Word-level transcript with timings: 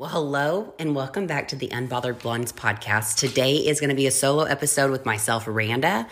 Well, 0.00 0.08
hello 0.08 0.72
and 0.78 0.96
welcome 0.96 1.26
back 1.26 1.48
to 1.48 1.56
the 1.56 1.68
Unbothered 1.68 2.22
Blondes 2.22 2.54
podcast. 2.54 3.16
Today 3.16 3.56
is 3.56 3.80
going 3.80 3.90
to 3.90 3.94
be 3.94 4.06
a 4.06 4.10
solo 4.10 4.44
episode 4.44 4.90
with 4.90 5.04
myself, 5.04 5.44
Randa. 5.46 6.08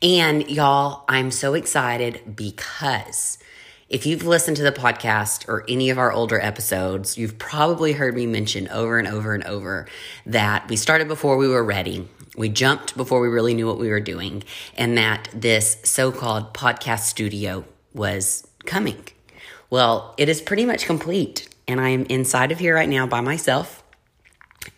And 0.00 0.50
y'all, 0.50 1.04
I'm 1.06 1.30
so 1.30 1.52
excited 1.52 2.34
because 2.34 3.36
if 3.90 4.06
you've 4.06 4.22
listened 4.22 4.56
to 4.56 4.62
the 4.62 4.72
podcast 4.72 5.46
or 5.50 5.66
any 5.68 5.90
of 5.90 5.98
our 5.98 6.10
older 6.10 6.40
episodes, 6.40 7.18
you've 7.18 7.38
probably 7.38 7.92
heard 7.92 8.14
me 8.14 8.24
mention 8.24 8.68
over 8.68 8.98
and 8.98 9.06
over 9.06 9.34
and 9.34 9.44
over 9.44 9.86
that 10.24 10.66
we 10.70 10.76
started 10.76 11.06
before 11.06 11.36
we 11.36 11.46
were 11.46 11.62
ready. 11.62 12.08
We 12.38 12.48
jumped 12.48 12.96
before 12.96 13.20
we 13.20 13.28
really 13.28 13.52
knew 13.52 13.66
what 13.66 13.78
we 13.78 13.90
were 13.90 14.00
doing, 14.00 14.44
and 14.78 14.96
that 14.96 15.28
this 15.34 15.76
so 15.84 16.10
called 16.10 16.54
podcast 16.54 17.00
studio 17.00 17.66
was 17.92 18.46
coming. 18.64 19.04
Well, 19.68 20.14
it 20.16 20.30
is 20.30 20.40
pretty 20.40 20.64
much 20.64 20.86
complete 20.86 21.50
and 21.68 21.80
I 21.80 21.90
am 21.90 22.04
inside 22.04 22.52
of 22.52 22.58
here 22.58 22.74
right 22.74 22.88
now 22.88 23.06
by 23.06 23.20
myself. 23.20 23.82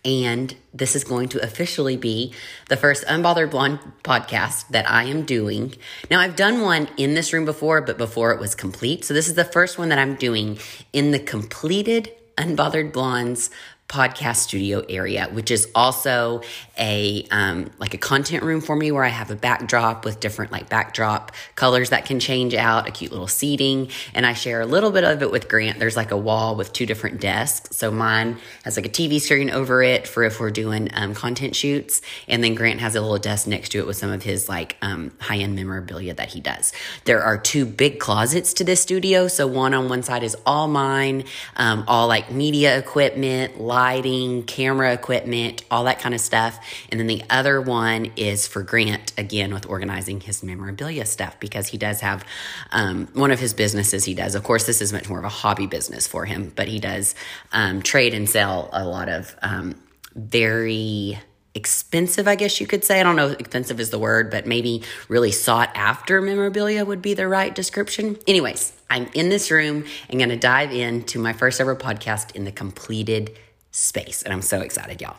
And 0.04 0.54
this 0.74 0.94
is 0.94 1.04
going 1.04 1.28
to 1.30 1.42
officially 1.42 1.96
be 1.96 2.34
the 2.68 2.76
first 2.76 3.04
Unbothered 3.06 3.50
Blonde 3.50 3.80
podcast 4.02 4.68
that 4.68 4.88
I 4.90 5.04
am 5.04 5.24
doing. 5.24 5.74
Now, 6.10 6.20
I've 6.20 6.36
done 6.36 6.60
one 6.60 6.88
in 6.96 7.14
this 7.14 7.32
room 7.32 7.46
before, 7.46 7.80
but 7.80 7.96
before 7.96 8.32
it 8.32 8.40
was 8.40 8.54
complete. 8.54 9.04
So, 9.04 9.14
this 9.14 9.28
is 9.28 9.34
the 9.34 9.44
first 9.44 9.78
one 9.78 9.88
that 9.88 9.98
I'm 9.98 10.14
doing 10.16 10.58
in 10.92 11.10
the 11.10 11.18
completed 11.18 12.12
Unbothered 12.36 12.92
Blondes 12.92 13.50
podcast 13.88 14.36
studio 14.36 14.84
area, 14.86 15.28
which 15.32 15.50
is 15.50 15.66
also 15.74 16.42
a 16.78 17.26
um, 17.30 17.70
like 17.78 17.94
a 17.94 17.98
content 17.98 18.42
room 18.42 18.60
for 18.60 18.76
me 18.76 18.92
where 18.92 19.02
I 19.02 19.08
have 19.08 19.30
a 19.30 19.34
backdrop 19.34 20.04
with 20.04 20.20
different 20.20 20.52
like 20.52 20.68
backdrop 20.68 21.32
colors 21.54 21.88
that 21.90 22.04
can 22.04 22.20
change 22.20 22.52
out, 22.52 22.86
a 22.86 22.90
cute 22.90 23.10
little 23.10 23.26
seating, 23.26 23.88
and 24.14 24.26
I 24.26 24.34
share 24.34 24.60
a 24.60 24.66
little 24.66 24.90
bit 24.90 25.04
of 25.04 25.22
it 25.22 25.30
with 25.30 25.48
Grant. 25.48 25.78
There's 25.78 25.96
like 25.96 26.10
a 26.10 26.18
wall 26.18 26.54
with 26.54 26.72
two 26.74 26.84
different 26.84 27.20
desks, 27.20 27.76
so 27.76 27.90
mine 27.90 28.36
has 28.64 28.76
like 28.76 28.84
a 28.84 28.90
TV 28.90 29.20
screen 29.20 29.48
over 29.48 29.82
it 29.82 30.06
for 30.06 30.22
if 30.22 30.38
we're 30.38 30.50
doing 30.50 30.90
um, 30.92 31.14
content 31.14 31.56
shoots, 31.56 32.02
and 32.28 32.44
then 32.44 32.54
Grant 32.54 32.80
has 32.80 32.94
a 32.94 33.00
little 33.00 33.18
desk 33.18 33.46
next 33.46 33.70
to 33.70 33.78
it 33.78 33.86
with 33.86 33.96
some 33.96 34.10
of 34.10 34.22
his 34.22 34.50
like 34.50 34.76
um, 34.82 35.12
high 35.18 35.38
end 35.38 35.56
memorabilia 35.56 36.12
that 36.12 36.28
he 36.28 36.40
does. 36.40 36.74
There 37.04 37.22
are 37.22 37.38
two 37.38 37.64
big 37.64 38.00
closets 38.00 38.52
to 38.54 38.64
this 38.64 38.82
studio, 38.82 39.28
so 39.28 39.46
one 39.46 39.72
on 39.72 39.88
one 39.88 40.02
side 40.02 40.22
is 40.22 40.36
all 40.44 40.68
mine, 40.68 41.24
um, 41.56 41.84
all 41.88 42.06
like 42.06 42.30
media 42.30 42.78
equipment 42.78 43.58
lighting, 43.78 44.42
camera 44.42 44.92
equipment, 44.92 45.62
all 45.70 45.84
that 45.84 46.00
kind 46.00 46.12
of 46.12 46.20
stuff. 46.20 46.58
And 46.90 46.98
then 46.98 47.06
the 47.06 47.22
other 47.30 47.60
one 47.60 48.10
is 48.16 48.44
for 48.44 48.60
Grant, 48.64 49.12
again, 49.16 49.54
with 49.54 49.66
organizing 49.66 50.20
his 50.20 50.42
memorabilia 50.42 51.06
stuff 51.06 51.38
because 51.38 51.68
he 51.68 51.78
does 51.78 52.00
have 52.00 52.24
um, 52.72 53.06
one 53.12 53.30
of 53.30 53.38
his 53.38 53.54
businesses 53.54 54.04
he 54.04 54.14
does. 54.14 54.34
Of 54.34 54.42
course, 54.42 54.66
this 54.66 54.82
is 54.82 54.92
much 54.92 55.08
more 55.08 55.20
of 55.20 55.24
a 55.24 55.28
hobby 55.28 55.68
business 55.68 56.08
for 56.08 56.24
him, 56.24 56.52
but 56.56 56.66
he 56.66 56.80
does 56.80 57.14
um, 57.52 57.80
trade 57.80 58.14
and 58.14 58.28
sell 58.28 58.68
a 58.72 58.84
lot 58.84 59.08
of 59.08 59.36
um, 59.42 59.80
very 60.16 61.20
expensive, 61.54 62.26
I 62.26 62.34
guess 62.34 62.60
you 62.60 62.66
could 62.66 62.84
say. 62.84 62.98
I 62.98 63.04
don't 63.04 63.14
know 63.14 63.28
expensive 63.28 63.78
is 63.78 63.90
the 63.90 63.98
word, 64.00 64.28
but 64.32 64.44
maybe 64.44 64.82
really 65.08 65.30
sought 65.30 65.70
after 65.76 66.20
memorabilia 66.20 66.84
would 66.84 67.00
be 67.00 67.14
the 67.14 67.28
right 67.28 67.54
description. 67.54 68.18
Anyways, 68.26 68.72
I'm 68.90 69.08
in 69.14 69.28
this 69.28 69.52
room 69.52 69.84
and 70.08 70.18
going 70.18 70.30
to 70.30 70.36
dive 70.36 70.72
into 70.72 71.20
my 71.20 71.32
first 71.32 71.60
ever 71.60 71.76
podcast 71.76 72.34
in 72.34 72.42
the 72.42 72.52
completed 72.52 73.38
space. 73.78 74.22
And 74.22 74.32
I'm 74.32 74.42
so 74.42 74.60
excited, 74.60 75.00
y'all. 75.00 75.16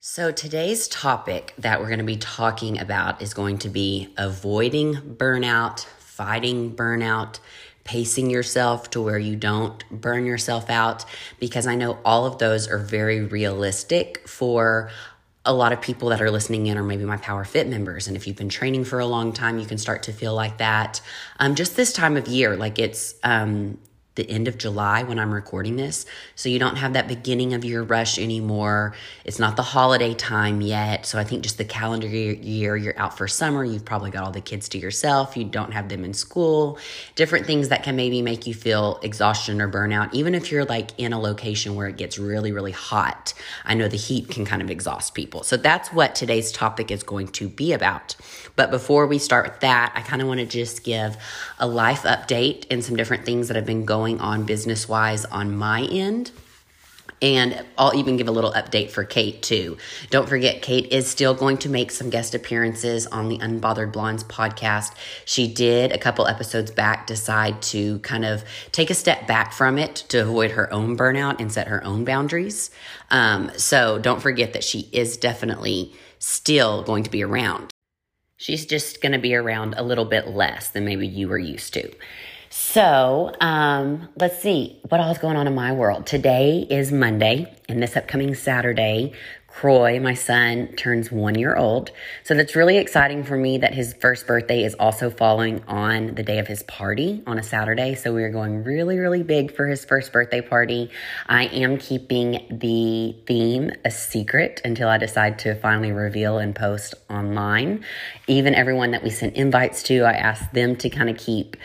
So, 0.00 0.30
today's 0.30 0.86
topic 0.88 1.54
that 1.56 1.80
we're 1.80 1.86
going 1.86 1.98
to 1.98 2.04
be 2.04 2.18
talking 2.18 2.78
about 2.78 3.22
is 3.22 3.32
going 3.32 3.56
to 3.58 3.70
be 3.70 4.12
avoiding 4.18 4.94
burnout, 4.94 5.86
fighting 5.98 6.76
burnout, 6.76 7.38
pacing 7.84 8.28
yourself 8.28 8.90
to 8.90 9.00
where 9.00 9.18
you 9.18 9.34
don't 9.34 9.82
burn 9.90 10.26
yourself 10.26 10.68
out, 10.68 11.06
because 11.40 11.66
I 11.66 11.74
know 11.74 11.98
all 12.04 12.26
of 12.26 12.38
those 12.38 12.68
are 12.68 12.78
very 12.78 13.22
realistic 13.22 14.28
for 14.28 14.90
a 15.46 15.54
lot 15.54 15.72
of 15.72 15.80
people 15.80 16.10
that 16.10 16.20
are 16.20 16.30
listening 16.30 16.66
in, 16.66 16.76
or 16.76 16.82
maybe 16.82 17.04
my 17.04 17.16
Power 17.16 17.44
Fit 17.44 17.66
members. 17.66 18.06
And 18.06 18.14
if 18.14 18.26
you've 18.26 18.36
been 18.36 18.50
training 18.50 18.84
for 18.84 18.98
a 18.98 19.06
long 19.06 19.32
time, 19.32 19.58
you 19.58 19.66
can 19.66 19.78
start 19.78 20.02
to 20.04 20.12
feel 20.12 20.34
like 20.34 20.58
that. 20.58 21.00
Um, 21.38 21.54
just 21.54 21.76
this 21.76 21.94
time 21.94 22.18
of 22.18 22.28
year, 22.28 22.56
like 22.56 22.78
it's, 22.78 23.14
um, 23.22 23.78
the 24.14 24.28
end 24.30 24.46
of 24.46 24.58
July 24.58 25.02
when 25.02 25.18
I'm 25.18 25.32
recording 25.32 25.76
this. 25.76 26.06
So 26.36 26.48
you 26.48 26.58
don't 26.58 26.76
have 26.76 26.92
that 26.92 27.08
beginning 27.08 27.52
of 27.52 27.64
your 27.64 27.82
rush 27.82 28.18
anymore. 28.18 28.94
It's 29.24 29.38
not 29.38 29.56
the 29.56 29.62
holiday 29.62 30.14
time 30.14 30.60
yet. 30.60 31.04
So 31.06 31.18
I 31.18 31.24
think 31.24 31.42
just 31.42 31.58
the 31.58 31.64
calendar 31.64 32.06
year, 32.06 32.76
you're 32.76 32.98
out 32.98 33.18
for 33.18 33.26
summer. 33.26 33.64
You've 33.64 33.84
probably 33.84 34.10
got 34.10 34.24
all 34.24 34.30
the 34.30 34.40
kids 34.40 34.68
to 34.70 34.78
yourself. 34.78 35.36
You 35.36 35.44
don't 35.44 35.72
have 35.72 35.88
them 35.88 36.04
in 36.04 36.14
school. 36.14 36.78
Different 37.16 37.46
things 37.46 37.70
that 37.70 37.82
can 37.82 37.96
maybe 37.96 38.22
make 38.22 38.46
you 38.46 38.54
feel 38.54 39.00
exhaustion 39.02 39.60
or 39.60 39.68
burnout. 39.68 40.14
Even 40.14 40.34
if 40.34 40.52
you're 40.52 40.64
like 40.64 40.90
in 40.98 41.12
a 41.12 41.20
location 41.20 41.74
where 41.74 41.88
it 41.88 41.96
gets 41.96 42.18
really, 42.18 42.52
really 42.52 42.72
hot. 42.72 43.34
I 43.64 43.74
know 43.74 43.88
the 43.88 43.96
heat 43.96 44.28
can 44.28 44.44
kind 44.44 44.62
of 44.62 44.70
exhaust 44.70 45.14
people. 45.14 45.42
So 45.42 45.56
that's 45.56 45.92
what 45.92 46.14
today's 46.14 46.52
topic 46.52 46.90
is 46.90 47.02
going 47.02 47.28
to 47.28 47.48
be 47.48 47.72
about. 47.72 48.14
But 48.54 48.70
before 48.70 49.06
we 49.06 49.18
start 49.18 49.50
with 49.50 49.60
that, 49.60 49.92
I 49.96 50.02
kind 50.02 50.22
of 50.22 50.28
want 50.28 50.38
to 50.38 50.46
just 50.46 50.84
give 50.84 51.16
a 51.58 51.66
life 51.66 52.02
update 52.02 52.66
and 52.70 52.84
some 52.84 52.94
different 52.94 53.24
things 53.24 53.48
that 53.48 53.56
have 53.56 53.66
been 53.66 53.84
going 53.84 54.03
on 54.12 54.44
business 54.44 54.88
wise 54.88 55.24
on 55.24 55.56
my 55.56 55.82
end. 55.82 56.30
And 57.22 57.64
I'll 57.78 57.94
even 57.94 58.18
give 58.18 58.28
a 58.28 58.32
little 58.32 58.52
update 58.52 58.90
for 58.90 59.02
Kate 59.02 59.40
too. 59.42 59.78
Don't 60.10 60.28
forget, 60.28 60.60
Kate 60.60 60.92
is 60.92 61.08
still 61.08 61.32
going 61.32 61.56
to 61.58 61.70
make 61.70 61.90
some 61.90 62.10
guest 62.10 62.34
appearances 62.34 63.06
on 63.06 63.28
the 63.28 63.38
Unbothered 63.38 63.92
Blondes 63.92 64.24
podcast. 64.24 64.94
She 65.24 65.52
did 65.52 65.92
a 65.92 65.98
couple 65.98 66.26
episodes 66.26 66.70
back 66.70 67.06
decide 67.06 67.62
to 67.62 67.98
kind 68.00 68.26
of 68.26 68.44
take 68.72 68.90
a 68.90 68.94
step 68.94 69.26
back 69.26 69.54
from 69.54 69.78
it 69.78 69.94
to 70.08 70.18
avoid 70.18 70.50
her 70.50 70.70
own 70.72 70.98
burnout 70.98 71.40
and 71.40 71.50
set 71.50 71.68
her 71.68 71.82
own 71.82 72.04
boundaries. 72.04 72.70
Um, 73.10 73.50
so 73.56 73.98
don't 73.98 74.20
forget 74.20 74.52
that 74.52 74.64
she 74.64 74.90
is 74.92 75.16
definitely 75.16 75.94
still 76.18 76.82
going 76.82 77.04
to 77.04 77.10
be 77.10 77.22
around. 77.22 77.70
She's 78.36 78.66
just 78.66 79.00
going 79.00 79.12
to 79.12 79.18
be 79.18 79.34
around 79.34 79.74
a 79.78 79.82
little 79.82 80.04
bit 80.04 80.28
less 80.28 80.68
than 80.68 80.84
maybe 80.84 81.06
you 81.06 81.28
were 81.28 81.38
used 81.38 81.72
to. 81.74 81.90
So, 82.74 83.32
um, 83.40 84.08
let's 84.16 84.42
see 84.42 84.80
what 84.88 85.00
all 85.00 85.12
is 85.12 85.18
going 85.18 85.36
on 85.36 85.46
in 85.46 85.54
my 85.54 85.70
world. 85.70 86.06
Today 86.06 86.66
is 86.68 86.90
Monday, 86.90 87.54
and 87.68 87.80
this 87.80 87.96
upcoming 87.96 88.34
Saturday, 88.34 89.12
Croy, 89.46 90.00
my 90.00 90.14
son, 90.14 90.74
turns 90.76 91.12
one 91.12 91.36
year 91.36 91.54
old. 91.54 91.92
So 92.24 92.34
that's 92.34 92.56
really 92.56 92.78
exciting 92.78 93.22
for 93.22 93.36
me 93.36 93.58
that 93.58 93.72
his 93.74 93.94
first 93.94 94.26
birthday 94.26 94.64
is 94.64 94.74
also 94.74 95.08
falling 95.08 95.62
on 95.68 96.16
the 96.16 96.24
day 96.24 96.40
of 96.40 96.48
his 96.48 96.64
party 96.64 97.22
on 97.28 97.38
a 97.38 97.44
Saturday. 97.44 97.94
So 97.94 98.12
we 98.12 98.24
are 98.24 98.30
going 98.30 98.64
really, 98.64 98.98
really 98.98 99.22
big 99.22 99.54
for 99.54 99.68
his 99.68 99.84
first 99.84 100.12
birthday 100.12 100.40
party. 100.40 100.90
I 101.28 101.44
am 101.44 101.78
keeping 101.78 102.44
the 102.50 103.14
theme 103.28 103.70
a 103.84 103.92
secret 103.92 104.60
until 104.64 104.88
I 104.88 104.98
decide 104.98 105.38
to 105.40 105.54
finally 105.54 105.92
reveal 105.92 106.38
and 106.38 106.56
post 106.56 106.94
online. 107.08 107.84
Even 108.26 108.56
everyone 108.56 108.90
that 108.90 109.04
we 109.04 109.10
sent 109.10 109.36
invites 109.36 109.84
to, 109.84 110.00
I 110.00 110.14
asked 110.14 110.52
them 110.52 110.74
to 110.78 110.90
kind 110.90 111.08
of 111.08 111.16
keep 111.16 111.56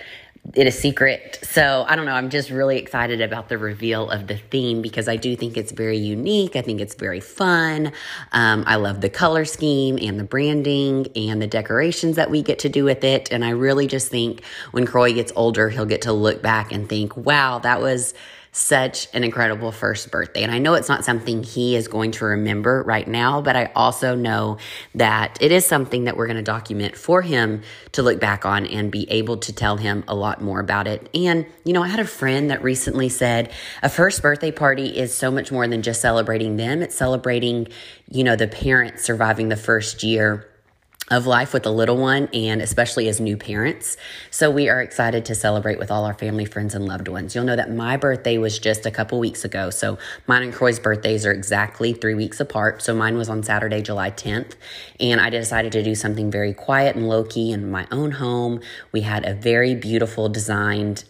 it 0.56 0.68
a 0.68 0.72
secret. 0.72 1.40
So 1.44 1.86
I 1.88 1.96
don't 1.96 2.06
know. 2.06 2.14
I'm 2.14 2.30
just 2.30 2.50
really 2.50 2.78
excited 2.78 3.22
about 3.22 3.50
the 3.50 3.58
reveal 3.58 4.10
of 4.10 4.28
the 4.28 4.38
theme 4.38 4.82
because 4.82 5.08
I 5.08 5.16
do 5.16 5.36
think 5.36 5.58
it's 5.58 5.72
very 5.72 5.98
unique. 5.98 6.56
I 6.56 6.62
think 6.62 6.82
it's 6.82 6.96
very 6.96 7.20
fun. 7.20 7.92
Um, 8.32 8.64
I 8.66 8.76
love 8.76 9.02
the 9.02 9.10
color 9.10 9.46
scheme 9.46 10.00
and 10.02 10.20
the 10.20 10.24
branding 10.24 11.08
and 11.16 11.42
the 11.42 11.48
decorations 11.48 12.16
that 12.16 12.32
we 12.32 12.42
get 12.42 12.60
to 12.60 12.70
do 12.70 12.84
with 12.84 13.04
it. 13.04 13.32
And 13.32 13.46
I 13.46 13.52
really 13.52 13.88
just 13.88 14.10
think 14.10 14.44
when 14.72 14.86
Croy 14.86 15.14
gets 15.14 15.32
older, 15.36 15.70
he'll 15.70 15.86
get 15.86 16.02
to 16.04 16.14
look 16.14 16.42
back 16.42 16.72
and 16.72 16.90
think, 16.90 17.16
wow, 17.16 17.60
that 17.60 17.82
was 17.82 18.14
such 18.52 19.08
an 19.14 19.24
incredible 19.24 19.72
first 19.72 20.10
birthday. 20.12 20.42
And 20.44 20.52
I 20.52 20.58
know 20.58 20.74
it's 20.74 20.90
not 20.90 21.06
something 21.06 21.44
he 21.44 21.76
is 21.76 21.88
going 21.88 22.12
to 22.12 22.26
remember 22.26 22.84
right 22.84 23.08
now, 23.08 23.42
but 23.42 23.56
I 23.56 23.72
also 23.76 24.16
know 24.16 24.58
that 24.96 25.38
it 25.40 25.52
is 25.52 25.66
something 25.66 26.06
that 26.06 26.18
we're 26.18 26.26
going 26.26 26.38
to 26.38 26.44
document 26.44 26.96
for 26.96 27.22
him 27.22 27.62
to 27.92 28.02
look 28.02 28.20
back 28.20 28.46
on 28.46 28.66
and 28.66 28.92
be 28.92 29.10
able 29.12 29.38
to 29.38 29.54
tell 29.54 29.78
him 29.78 30.04
a 30.08 30.16
lot 30.16 30.42
more 30.42 30.60
about 30.60 30.88
it. 30.88 31.10
And, 31.14 31.46
you 31.64 31.74
know, 31.74 31.84
I 31.84 31.88
had 31.88 32.00
a 32.00 32.08
friend 32.08 32.50
that 32.50 32.64
recently 32.64 33.10
said 33.10 33.52
a 33.84 33.90
first 33.90 34.22
birthday 34.22 34.52
party 34.52 34.98
is 34.98 35.14
so 35.14 35.30
much 35.30 35.52
more 35.52 35.68
than 35.68 35.82
just 35.84 36.02
celebrating 36.02 36.58
them, 36.58 36.82
it's 36.82 36.96
celebrating, 36.96 37.68
you 38.10 38.24
know, 38.24 38.36
the 38.36 38.48
parents 38.48 39.04
surviving 39.04 39.50
the 39.50 39.58
first 39.58 40.02
year 40.02 40.49
of 41.10 41.26
life 41.26 41.54
with 41.54 41.66
a 41.66 41.72
little 41.72 41.98
one 41.98 42.30
and 42.34 42.62
especially 42.62 43.08
as 43.08 43.20
new 43.20 43.38
parents. 43.38 43.98
So 44.32 44.52
we 44.52 44.70
are 44.70 44.82
excited 44.82 45.26
to 45.26 45.36
celebrate 45.36 45.80
with 45.80 45.92
all 45.92 46.06
our 46.06 46.14
family, 46.14 46.46
friends, 46.46 46.76
and 46.76 46.86
loved 46.86 47.08
ones. 47.08 47.36
You'll 47.36 47.46
know 47.46 47.56
that 47.56 47.72
my 47.72 47.98
birthday 47.98 48.38
was 48.38 48.60
just 48.60 48.86
a 48.86 48.92
couple 48.92 49.20
weeks 49.20 49.44
ago. 49.44 49.70
So 49.70 49.98
mine 50.28 50.44
and 50.44 50.54
Croy's 50.54 50.80
birthdays 50.80 51.26
are 51.26 51.32
exactly 51.32 51.94
three 51.94 52.16
weeks 52.16 52.40
apart. 52.40 52.82
So 52.82 52.94
mine 52.94 53.18
was 53.18 53.30
on 53.30 53.44
Saturday, 53.44 53.82
July 53.82 54.12
10th. 54.12 54.54
And 55.00 55.20
I 55.20 55.30
decided 55.30 55.72
to 55.74 55.84
do 55.84 55.96
something 55.96 56.30
very 56.30 56.54
quiet 56.54 56.96
and 56.96 57.08
low 57.08 57.24
key 57.24 57.52
in 57.52 57.70
my 57.72 57.88
own 57.92 58.12
home. 58.12 58.62
We 58.92 59.02
had 59.02 59.26
a 59.26 59.34
very 59.34 59.76
beautiful 59.76 60.30
designed 60.30 61.04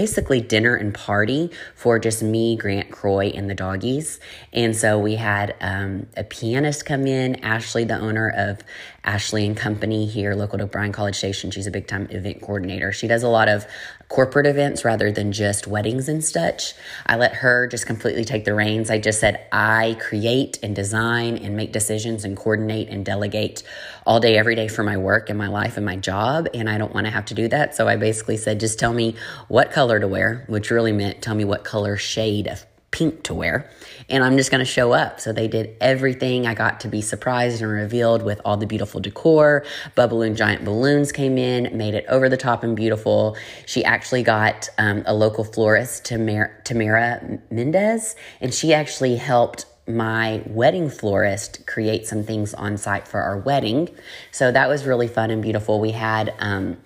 basically 0.00 0.40
dinner 0.40 0.76
and 0.76 0.94
party 0.94 1.50
for 1.74 1.98
just 1.98 2.22
me, 2.22 2.56
Grant 2.56 2.90
Croy, 2.90 3.26
and 3.34 3.50
the 3.50 3.54
doggies. 3.54 4.18
And 4.50 4.74
so 4.74 4.98
we 4.98 5.16
had 5.16 5.54
um, 5.60 6.06
a 6.16 6.24
pianist 6.24 6.86
come 6.86 7.06
in, 7.06 7.34
Ashley, 7.44 7.84
the 7.84 7.98
owner 7.98 8.32
of 8.34 8.62
Ashley 9.04 9.44
and 9.44 9.54
Company 9.54 10.06
here, 10.06 10.34
local 10.34 10.56
to 10.56 10.64
Bryan 10.64 10.92
College 10.92 11.16
Station. 11.16 11.50
She's 11.50 11.66
a 11.66 11.70
big 11.70 11.86
time 11.86 12.08
event 12.10 12.40
coordinator. 12.40 12.92
She 12.92 13.08
does 13.08 13.22
a 13.22 13.28
lot 13.28 13.50
of 13.50 13.66
corporate 14.10 14.46
events 14.46 14.84
rather 14.84 15.12
than 15.12 15.30
just 15.30 15.68
weddings 15.68 16.08
and 16.08 16.22
such. 16.22 16.74
I 17.06 17.16
let 17.16 17.32
her 17.32 17.68
just 17.68 17.86
completely 17.86 18.24
take 18.24 18.44
the 18.44 18.52
reins. 18.52 18.90
I 18.90 18.98
just 18.98 19.20
said, 19.20 19.46
I 19.52 19.96
create 20.00 20.58
and 20.64 20.74
design 20.74 21.38
and 21.38 21.56
make 21.56 21.72
decisions 21.72 22.24
and 22.24 22.36
coordinate 22.36 22.88
and 22.88 23.06
delegate 23.06 23.62
all 24.04 24.18
day, 24.18 24.36
every 24.36 24.56
day 24.56 24.66
for 24.66 24.82
my 24.82 24.96
work 24.96 25.30
and 25.30 25.38
my 25.38 25.46
life 25.46 25.76
and 25.76 25.86
my 25.86 25.96
job. 25.96 26.48
And 26.52 26.68
I 26.68 26.76
don't 26.76 26.92
want 26.92 27.06
to 27.06 27.12
have 27.12 27.26
to 27.26 27.34
do 27.34 27.46
that. 27.48 27.76
So 27.76 27.86
I 27.86 27.96
basically 27.96 28.36
said, 28.36 28.58
just 28.58 28.80
tell 28.80 28.92
me 28.92 29.14
what 29.46 29.70
color 29.70 30.00
to 30.00 30.08
wear, 30.08 30.44
which 30.48 30.72
really 30.72 30.92
meant 30.92 31.22
tell 31.22 31.36
me 31.36 31.44
what 31.44 31.62
color 31.62 31.96
shade 31.96 32.48
of 32.48 32.66
pink 32.90 33.22
to 33.24 33.34
wear 33.34 33.70
and 34.10 34.24
I'm 34.24 34.36
just 34.36 34.50
going 34.50 34.58
to 34.58 34.70
show 34.70 34.92
up. 34.92 35.20
So 35.20 35.32
they 35.32 35.48
did 35.48 35.76
everything. 35.80 36.46
I 36.46 36.54
got 36.54 36.80
to 36.80 36.88
be 36.88 37.00
surprised 37.00 37.62
and 37.62 37.70
revealed 37.70 38.22
with 38.22 38.40
all 38.44 38.56
the 38.56 38.66
beautiful 38.66 39.00
decor. 39.00 39.64
Bubballoon 39.96 40.36
Giant 40.36 40.64
Balloons 40.64 41.12
came 41.12 41.38
in, 41.38 41.76
made 41.76 41.94
it 41.94 42.04
over 42.08 42.28
the 42.28 42.36
top 42.36 42.64
and 42.64 42.76
beautiful. 42.76 43.36
She 43.66 43.84
actually 43.84 44.22
got 44.22 44.68
um, 44.78 45.04
a 45.06 45.14
local 45.14 45.44
florist, 45.44 46.04
Tamara, 46.04 46.50
Tamara 46.64 47.38
Mendez, 47.50 48.16
and 48.40 48.52
she 48.52 48.74
actually 48.74 49.16
helped 49.16 49.66
my 49.86 50.42
wedding 50.46 50.90
florist 50.90 51.66
create 51.66 52.06
some 52.06 52.22
things 52.22 52.54
on 52.54 52.76
site 52.76 53.08
for 53.08 53.20
our 53.20 53.38
wedding. 53.38 53.88
So 54.30 54.52
that 54.52 54.68
was 54.68 54.84
really 54.84 55.08
fun 55.08 55.30
and 55.30 55.42
beautiful. 55.42 55.80
We 55.80 55.92
had 55.92 56.34
um, 56.38 56.76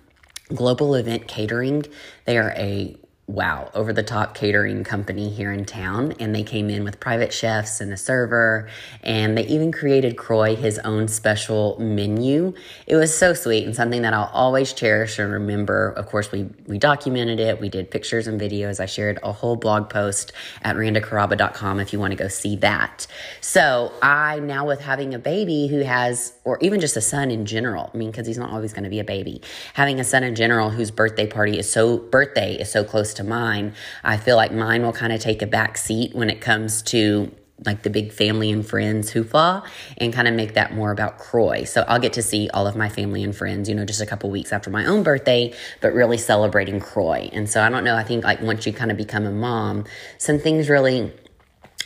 Global 0.54 0.94
Event 0.94 1.26
Catering. 1.26 1.84
They 2.24 2.38
are 2.38 2.52
a 2.56 2.96
wow, 3.26 3.70
over 3.74 3.92
the 3.92 4.02
top 4.02 4.34
catering 4.34 4.84
company 4.84 5.30
here 5.30 5.50
in 5.50 5.64
town. 5.64 6.12
And 6.20 6.34
they 6.34 6.42
came 6.42 6.68
in 6.68 6.84
with 6.84 7.00
private 7.00 7.32
chefs 7.32 7.80
and 7.80 7.90
a 7.92 7.96
server. 7.96 8.68
And 9.02 9.36
they 9.36 9.46
even 9.46 9.72
created 9.72 10.18
Croy 10.18 10.56
his 10.56 10.78
own 10.80 11.08
special 11.08 11.76
menu. 11.80 12.52
It 12.86 12.96
was 12.96 13.16
so 13.16 13.32
sweet 13.32 13.64
and 13.64 13.74
something 13.74 14.02
that 14.02 14.12
I'll 14.12 14.30
always 14.32 14.74
cherish 14.74 15.18
and 15.18 15.32
remember. 15.32 15.90
Of 15.90 16.06
course, 16.06 16.30
we, 16.30 16.50
we 16.66 16.78
documented 16.78 17.40
it. 17.40 17.60
We 17.60 17.70
did 17.70 17.90
pictures 17.90 18.26
and 18.26 18.38
videos. 18.38 18.78
I 18.78 18.86
shared 18.86 19.18
a 19.22 19.32
whole 19.32 19.56
blog 19.56 19.88
post 19.88 20.32
at 20.62 20.76
randacaraba.com 20.76 21.80
if 21.80 21.94
you 21.94 21.98
want 21.98 22.10
to 22.10 22.16
go 22.16 22.28
see 22.28 22.56
that. 22.56 23.06
So 23.40 23.90
I 24.02 24.38
now 24.40 24.66
with 24.66 24.82
having 24.82 25.14
a 25.14 25.18
baby 25.18 25.66
who 25.66 25.78
has, 25.78 26.33
or 26.44 26.58
even 26.60 26.80
just 26.80 26.96
a 26.96 27.00
son 27.00 27.30
in 27.30 27.46
general, 27.46 27.90
I 27.92 27.96
mean, 27.96 28.10
because 28.10 28.26
he's 28.26 28.38
not 28.38 28.50
always 28.50 28.72
going 28.72 28.84
to 28.84 28.90
be 28.90 29.00
a 29.00 29.04
baby, 29.04 29.40
having 29.72 29.98
a 29.98 30.04
son 30.04 30.24
in 30.24 30.34
general 30.34 30.70
whose 30.70 30.90
birthday 30.90 31.26
party 31.26 31.58
is 31.58 31.70
so, 31.70 31.98
birthday 31.98 32.54
is 32.54 32.70
so 32.70 32.84
close 32.84 33.14
to 33.14 33.24
mine, 33.24 33.74
I 34.02 34.16
feel 34.16 34.36
like 34.36 34.52
mine 34.52 34.82
will 34.82 34.92
kind 34.92 35.12
of 35.12 35.20
take 35.20 35.42
a 35.42 35.46
back 35.46 35.78
seat 35.78 36.14
when 36.14 36.30
it 36.30 36.40
comes 36.40 36.82
to 36.82 37.32
like 37.64 37.82
the 37.82 37.90
big 37.90 38.12
family 38.12 38.50
and 38.50 38.66
friends 38.66 39.12
hoopla 39.12 39.64
and 39.98 40.12
kind 40.12 40.26
of 40.26 40.34
make 40.34 40.54
that 40.54 40.74
more 40.74 40.90
about 40.90 41.18
Croy. 41.18 41.64
So 41.64 41.84
I'll 41.86 42.00
get 42.00 42.14
to 42.14 42.22
see 42.22 42.50
all 42.52 42.66
of 42.66 42.76
my 42.76 42.88
family 42.88 43.22
and 43.22 43.34
friends, 43.34 43.68
you 43.68 43.74
know, 43.74 43.84
just 43.84 44.00
a 44.00 44.06
couple 44.06 44.28
weeks 44.30 44.52
after 44.52 44.70
my 44.70 44.84
own 44.84 45.02
birthday, 45.02 45.54
but 45.80 45.94
really 45.94 46.18
celebrating 46.18 46.80
Croy. 46.80 47.30
And 47.32 47.48
so 47.48 47.62
I 47.62 47.70
don't 47.70 47.84
know, 47.84 47.96
I 47.96 48.02
think 48.02 48.24
like 48.24 48.42
once 48.42 48.66
you 48.66 48.72
kind 48.72 48.90
of 48.90 48.96
become 48.96 49.24
a 49.24 49.30
mom, 49.30 49.84
some 50.18 50.38
things 50.38 50.68
really 50.68 51.12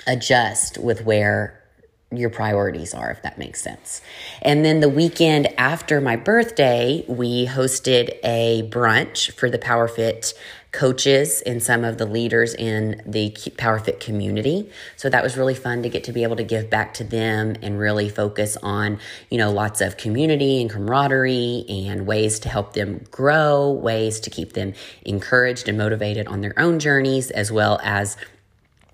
adjust 0.06 0.78
with 0.78 1.04
where 1.04 1.62
your 2.10 2.30
priorities 2.30 2.94
are, 2.94 3.10
if 3.10 3.22
that 3.22 3.38
makes 3.38 3.60
sense. 3.60 4.00
And 4.40 4.64
then 4.64 4.80
the 4.80 4.88
weekend 4.88 5.48
after 5.58 6.00
my 6.00 6.16
birthday, 6.16 7.04
we 7.06 7.46
hosted 7.46 8.18
a 8.24 8.68
brunch 8.70 9.32
for 9.32 9.50
the 9.50 9.58
PowerFit 9.58 10.32
coaches 10.72 11.42
and 11.42 11.62
some 11.62 11.82
of 11.82 11.96
the 11.96 12.04
leaders 12.06 12.54
in 12.54 13.02
the 13.06 13.30
PowerFit 13.30 14.00
community. 14.00 14.70
So 14.96 15.08
that 15.08 15.22
was 15.22 15.36
really 15.36 15.54
fun 15.54 15.82
to 15.82 15.88
get 15.88 16.04
to 16.04 16.12
be 16.12 16.22
able 16.22 16.36
to 16.36 16.44
give 16.44 16.68
back 16.68 16.94
to 16.94 17.04
them 17.04 17.56
and 17.62 17.78
really 17.78 18.08
focus 18.08 18.56
on, 18.62 18.98
you 19.30 19.38
know, 19.38 19.50
lots 19.50 19.80
of 19.80 19.96
community 19.96 20.60
and 20.60 20.70
camaraderie 20.70 21.64
and 21.68 22.06
ways 22.06 22.38
to 22.40 22.48
help 22.48 22.74
them 22.74 23.04
grow, 23.10 23.70
ways 23.70 24.20
to 24.20 24.30
keep 24.30 24.52
them 24.52 24.74
encouraged 25.04 25.68
and 25.68 25.78
motivated 25.78 26.26
on 26.26 26.42
their 26.42 26.58
own 26.58 26.78
journeys, 26.78 27.30
as 27.30 27.50
well 27.50 27.80
as 27.82 28.16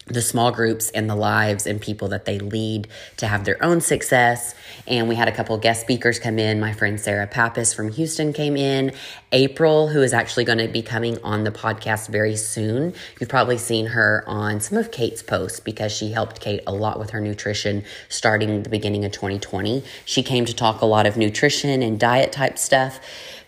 the 0.06 0.20
small 0.20 0.52
groups 0.52 0.90
and 0.90 1.08
the 1.08 1.14
lives 1.14 1.66
and 1.66 1.80
people 1.80 2.08
that 2.08 2.26
they 2.26 2.38
lead 2.38 2.86
to 3.16 3.26
have 3.26 3.44
their 3.44 3.62
own 3.62 3.80
success. 3.80 4.54
And 4.86 5.08
we 5.08 5.14
had 5.14 5.28
a 5.28 5.32
couple 5.32 5.56
guest 5.56 5.80
speakers 5.80 6.18
come 6.18 6.38
in. 6.38 6.60
My 6.60 6.72
friend 6.72 7.00
Sarah 7.00 7.26
Pappas 7.26 7.72
from 7.72 7.90
Houston 7.92 8.32
came 8.32 8.56
in. 8.56 8.92
April, 9.32 9.88
who 9.88 10.02
is 10.02 10.12
actually 10.12 10.44
going 10.44 10.58
to 10.58 10.68
be 10.68 10.82
coming 10.82 11.18
on 11.22 11.44
the 11.44 11.50
podcast 11.50 12.08
very 12.08 12.36
soon. 12.36 12.94
You've 13.18 13.30
probably 13.30 13.58
seen 13.58 13.86
her 13.86 14.24
on 14.26 14.60
some 14.60 14.76
of 14.76 14.90
Kate's 14.90 15.22
posts 15.22 15.58
because 15.58 15.90
she 15.90 16.12
helped 16.12 16.40
Kate 16.40 16.60
a 16.66 16.72
lot 16.72 16.98
with 16.98 17.10
her 17.10 17.20
nutrition 17.20 17.82
starting 18.08 18.62
the 18.62 18.68
beginning 18.68 19.04
of 19.04 19.12
2020. 19.12 19.82
She 20.04 20.22
came 20.22 20.44
to 20.44 20.54
talk 20.54 20.82
a 20.82 20.86
lot 20.86 21.06
of 21.06 21.16
nutrition 21.16 21.82
and 21.82 21.98
diet 21.98 22.30
type 22.30 22.58
stuff 22.58 23.00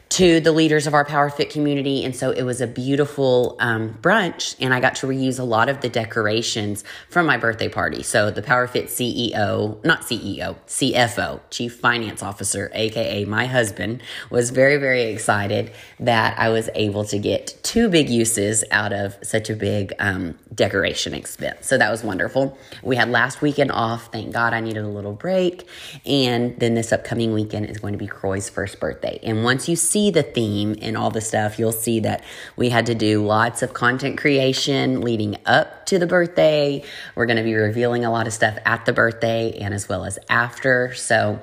to 0.08 0.40
the 0.40 0.52
leaders 0.52 0.86
of 0.86 0.94
our 0.94 1.04
Power 1.04 1.28
Fit 1.28 1.50
community. 1.50 2.04
And 2.04 2.14
so 2.14 2.30
it 2.30 2.42
was 2.42 2.60
a 2.60 2.66
beautiful 2.66 3.56
um, 3.58 3.94
brunch, 4.00 4.54
and 4.60 4.72
I 4.72 4.80
got 4.80 4.94
to 4.96 5.06
reuse 5.06 5.40
a 5.40 5.44
lot 5.44 5.68
of 5.68 5.80
the 5.80 5.88
decorations 5.88 6.84
from 7.10 7.26
my 7.26 7.36
birthday 7.36 7.68
party. 7.68 8.02
So 8.02 8.30
the 8.30 8.42
Power 8.42 8.66
Fit 8.66 8.86
CEO, 8.86 9.84
not 9.84 10.02
CEO, 10.02 10.56
CFO, 10.68 11.40
Chief 11.50 11.74
Finance 11.74 12.22
Officer, 12.22 12.70
AKA 12.72 13.24
my 13.24 13.46
husband, 13.46 14.00
was 14.30 14.50
very, 14.50 14.76
very 14.76 15.02
excited 15.02 15.72
that 15.98 16.38
I 16.38 16.50
was 16.50 16.70
able 16.74 17.04
to 17.06 17.18
get 17.18 17.58
two 17.62 17.88
big 17.88 18.08
uses 18.08 18.64
out 18.70 18.92
of 18.92 19.16
such 19.22 19.50
a 19.50 19.56
big 19.56 19.92
um, 19.98 20.38
decoration 20.54 21.14
expense. 21.14 21.66
So 21.66 21.78
that 21.78 21.90
was 21.90 22.04
wonderful. 22.04 22.56
We 22.82 22.94
had 22.94 23.10
last 23.10 23.42
weekend 23.42 23.72
off. 23.72 24.12
Thank 24.12 24.32
God 24.32 24.54
I 24.54 24.60
needed 24.60 24.84
a 24.84 24.88
little 24.88 25.12
break. 25.12 25.68
And 26.04 26.58
then 26.60 26.74
this 26.74 26.92
upcoming 26.92 27.32
weekend 27.32 27.66
is 27.66 27.78
going 27.78 27.92
to 27.92 27.98
be 27.98 28.06
Croy's 28.06 28.48
first 28.48 28.78
birthday. 28.78 29.18
And 29.22 29.42
once 29.42 29.68
you 29.68 29.74
see 29.74 29.95
see 29.96 30.10
the 30.10 30.22
theme 30.22 30.76
and 30.82 30.94
all 30.94 31.10
the 31.10 31.22
stuff, 31.22 31.58
you'll 31.58 31.72
see 31.72 32.00
that 32.00 32.22
we 32.54 32.69
had 32.69 32.84
to 32.84 32.94
do 32.94 33.25
lots 33.25 33.62
of 33.62 33.72
content 33.72 34.19
creation 34.19 35.00
leading 35.00 35.38
up 35.46 35.87
to 35.87 35.98
the 35.98 36.06
birthday. 36.06 36.84
We're 37.14 37.25
going 37.25 37.38
to 37.38 37.43
be 37.43 37.54
revealing 37.54 38.04
a 38.04 38.10
lot 38.10 38.26
of 38.26 38.34
stuff 38.34 38.58
at 38.66 38.84
the 38.84 38.93
birthday 38.93 39.52
and 39.58 39.72
as 39.72 39.88
well 39.88 40.04
as 40.04 40.19
after. 40.28 40.93
So, 40.93 41.40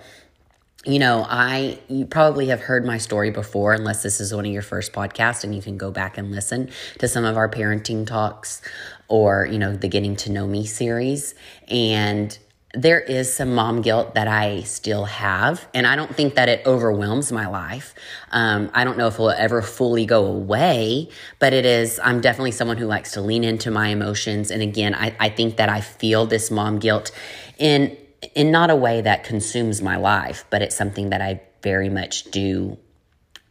you 0.86 1.00
know, 1.00 1.26
I 1.28 1.80
you 1.88 2.06
probably 2.06 2.50
have 2.50 2.62
heard 2.62 2.86
my 2.86 3.00
story 3.00 3.32
before, 3.32 3.74
unless 3.74 4.04
this 4.04 4.22
is 4.22 4.36
one 4.36 4.46
of 4.46 4.52
your 4.52 4.62
first 4.62 4.94
podcasts, 4.94 5.44
and 5.44 5.56
you 5.56 5.62
can 5.64 5.80
go 5.80 5.90
back 5.90 6.20
and 6.20 6.30
listen 6.30 6.70
to 7.00 7.08
some 7.08 7.26
of 7.26 7.38
our 7.38 7.50
parenting 7.50 8.06
talks 8.06 8.62
or 9.08 9.48
you 9.50 9.58
know 9.58 9.76
the 9.76 9.88
getting 9.88 10.16
to 10.18 10.32
know 10.32 10.46
me 10.46 10.68
series. 10.68 11.34
And 11.70 12.38
there 12.74 13.00
is 13.00 13.32
some 13.32 13.54
mom 13.54 13.82
guilt 13.82 14.16
that 14.16 14.28
I 14.28 14.62
still 14.62 15.06
have, 15.06 15.68
and 15.76 15.86
I 15.86 15.96
don't 15.96 16.14
think 16.16 16.36
that 16.36 16.50
it 16.50 16.66
overwhelms 16.66 17.32
my 17.32 17.48
life. 17.48 17.94
Um, 18.32 18.72
I 18.74 18.84
don't 18.84 18.98
know 18.98 19.08
if 19.08 19.14
it 19.16 19.20
will 19.20 19.30
ever 19.30 19.62
fully 19.62 20.08
go 20.08 20.26
away, 20.26 21.10
but 21.38 21.54
it 21.54 21.66
is. 21.66 22.00
I'm 22.04 22.20
definitely 22.20 22.52
someone 22.52 22.78
who 22.78 22.88
likes 22.88 23.12
to 23.12 23.22
lean 23.22 23.44
into 23.44 23.70
my 23.70 23.90
emotions, 23.90 24.50
and 24.50 24.62
again, 24.62 24.96
I, 24.96 25.16
I 25.20 25.30
think 25.30 25.58
that 25.58 25.70
I 25.70 25.82
feel 25.82 26.26
this 26.26 26.50
mom 26.50 26.80
guilt 26.80 27.12
in 27.60 27.96
in 28.34 28.52
not 28.52 28.72
a 28.72 28.76
way 28.76 29.02
that 29.02 29.24
consumes 29.24 29.82
my 29.82 29.98
life, 29.98 30.46
but 30.50 30.62
it's 30.62 30.76
something 30.76 31.10
that 31.12 31.22
I 31.22 31.42
very 31.62 31.90
much 31.90 32.26
do 32.26 32.78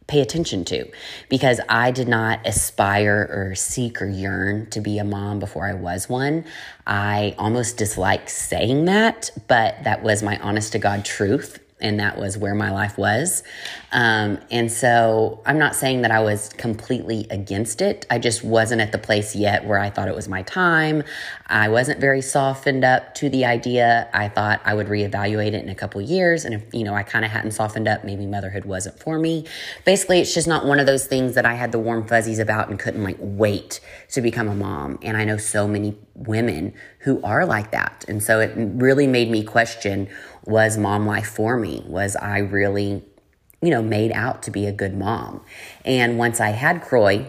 pay 0.07 0.21
attention 0.21 0.65
to 0.65 0.89
because 1.29 1.59
I 1.69 1.91
did 1.91 2.07
not 2.07 2.45
aspire 2.45 3.27
or 3.29 3.55
seek 3.55 4.01
or 4.01 4.07
yearn 4.07 4.69
to 4.71 4.81
be 4.81 4.99
a 4.99 5.03
mom 5.03 5.39
before 5.39 5.67
I 5.67 5.73
was 5.73 6.09
one. 6.09 6.45
I 6.85 7.35
almost 7.37 7.77
dislike 7.77 8.29
saying 8.29 8.85
that, 8.85 9.31
but 9.47 9.83
that 9.83 10.03
was 10.03 10.21
my 10.21 10.37
honest 10.39 10.73
to 10.73 10.79
God 10.79 11.05
truth 11.05 11.59
and 11.83 11.99
that 11.99 12.17
was 12.17 12.37
where 12.37 12.55
my 12.55 12.71
life 12.71 12.97
was. 12.97 13.43
Um, 13.91 14.39
and 14.49 14.71
so 14.71 15.41
I'm 15.45 15.59
not 15.59 15.75
saying 15.75 16.01
that 16.03 16.11
I 16.11 16.21
was 16.21 16.49
completely 16.49 17.27
against 17.29 17.81
it. 17.81 18.07
I 18.09 18.17
just 18.19 18.43
wasn't 18.43 18.81
at 18.81 18.91
the 18.91 18.97
place 18.97 19.35
yet 19.35 19.65
where 19.65 19.77
I 19.77 19.89
thought 19.89 20.07
it 20.07 20.15
was 20.15 20.29
my 20.29 20.43
time. 20.43 21.03
I 21.53 21.69
wasn't 21.69 21.99
very 21.99 22.21
softened 22.21 22.83
up 22.83 23.13
to 23.15 23.29
the 23.29 23.45
idea. 23.45 24.09
I 24.11 24.27
thought 24.27 24.59
I 24.65 24.73
would 24.73 24.87
reevaluate 24.87 25.53
it 25.53 25.63
in 25.63 25.69
a 25.69 25.75
couple 25.75 26.01
years. 26.01 26.45
And 26.45 26.55
if, 26.55 26.63
you 26.73 26.83
know, 26.83 26.95
I 26.95 27.03
kind 27.03 27.23
of 27.23 27.29
hadn't 27.29 27.51
softened 27.51 27.87
up, 27.87 28.03
maybe 28.03 28.25
motherhood 28.25 28.65
wasn't 28.65 28.99
for 28.99 29.19
me. 29.19 29.45
Basically, 29.85 30.19
it's 30.19 30.33
just 30.33 30.47
not 30.47 30.65
one 30.65 30.79
of 30.79 30.87
those 30.87 31.05
things 31.05 31.35
that 31.35 31.45
I 31.45 31.53
had 31.53 31.71
the 31.71 31.77
warm 31.77 32.07
fuzzies 32.07 32.39
about 32.39 32.69
and 32.69 32.79
couldn't 32.79 33.03
like 33.03 33.17
wait 33.19 33.81
to 34.13 34.21
become 34.21 34.47
a 34.47 34.55
mom. 34.55 34.97
And 35.03 35.15
I 35.15 35.25
know 35.25 35.37
so 35.37 35.67
many 35.67 35.95
women 36.15 36.73
who 37.01 37.21
are 37.21 37.45
like 37.45 37.69
that. 37.69 38.03
And 38.07 38.23
so 38.23 38.39
it 38.39 38.51
really 38.55 39.05
made 39.05 39.29
me 39.29 39.43
question 39.43 40.09
was 40.45 40.75
mom 40.75 41.05
life 41.05 41.27
for 41.27 41.55
me? 41.57 41.83
Was 41.85 42.15
I 42.15 42.39
really, 42.39 43.03
you 43.61 43.69
know, 43.69 43.83
made 43.83 44.11
out 44.11 44.41
to 44.43 44.51
be 44.51 44.65
a 44.65 44.71
good 44.71 44.97
mom? 44.97 45.45
And 45.85 46.17
once 46.17 46.41
I 46.41 46.49
had 46.49 46.81
Croy, 46.81 47.27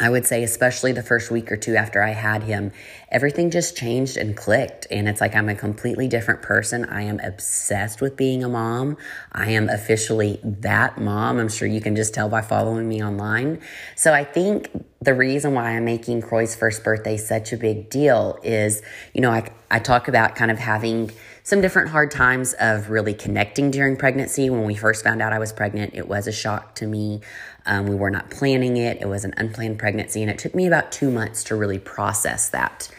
I 0.00 0.08
would 0.08 0.26
say, 0.26 0.42
especially 0.42 0.92
the 0.92 1.02
first 1.02 1.30
week 1.30 1.52
or 1.52 1.56
two 1.56 1.76
after 1.76 2.02
I 2.02 2.10
had 2.10 2.42
him, 2.42 2.72
everything 3.10 3.50
just 3.50 3.76
changed 3.76 4.16
and 4.16 4.36
clicked. 4.36 4.86
And 4.90 5.06
it's 5.06 5.20
like 5.20 5.36
I'm 5.36 5.48
a 5.48 5.54
completely 5.54 6.08
different 6.08 6.40
person. 6.40 6.86
I 6.86 7.02
am 7.02 7.20
obsessed 7.20 8.00
with 8.00 8.16
being 8.16 8.42
a 8.42 8.48
mom. 8.48 8.96
I 9.30 9.50
am 9.50 9.68
officially 9.68 10.40
that 10.42 10.98
mom. 10.98 11.38
I'm 11.38 11.48
sure 11.48 11.68
you 11.68 11.80
can 11.80 11.94
just 11.94 12.14
tell 12.14 12.28
by 12.28 12.40
following 12.40 12.88
me 12.88 13.04
online. 13.04 13.60
So 13.94 14.14
I 14.14 14.24
think 14.24 14.70
the 15.02 15.14
reason 15.14 15.52
why 15.52 15.76
I'm 15.76 15.84
making 15.84 16.22
Croy's 16.22 16.56
first 16.56 16.82
birthday 16.82 17.18
such 17.18 17.52
a 17.52 17.56
big 17.56 17.90
deal 17.90 18.38
is, 18.42 18.82
you 19.12 19.20
know, 19.20 19.30
I, 19.30 19.50
I 19.70 19.78
talk 19.78 20.08
about 20.08 20.34
kind 20.36 20.50
of 20.50 20.58
having 20.58 21.12
some 21.44 21.60
different 21.60 21.88
hard 21.88 22.10
times 22.10 22.54
of 22.54 22.88
really 22.88 23.14
connecting 23.14 23.70
during 23.70 23.96
pregnancy. 23.96 24.48
When 24.48 24.64
we 24.64 24.76
first 24.76 25.02
found 25.02 25.20
out 25.20 25.32
I 25.32 25.38
was 25.38 25.52
pregnant, 25.52 25.94
it 25.94 26.06
was 26.06 26.26
a 26.26 26.32
shock 26.32 26.76
to 26.76 26.86
me. 26.86 27.20
Um, 27.66 27.86
we 27.86 27.94
were 27.94 28.10
not 28.10 28.30
planning 28.30 28.76
it, 28.76 29.00
it 29.00 29.08
was 29.08 29.24
an 29.24 29.34
unplanned 29.36 29.78
pregnancy, 29.78 30.22
and 30.22 30.30
it 30.30 30.38
took 30.38 30.54
me 30.54 30.66
about 30.66 30.92
two 30.92 31.10
months 31.10 31.44
to 31.44 31.56
really 31.56 31.78
process 31.78 32.50
that. 32.50 32.90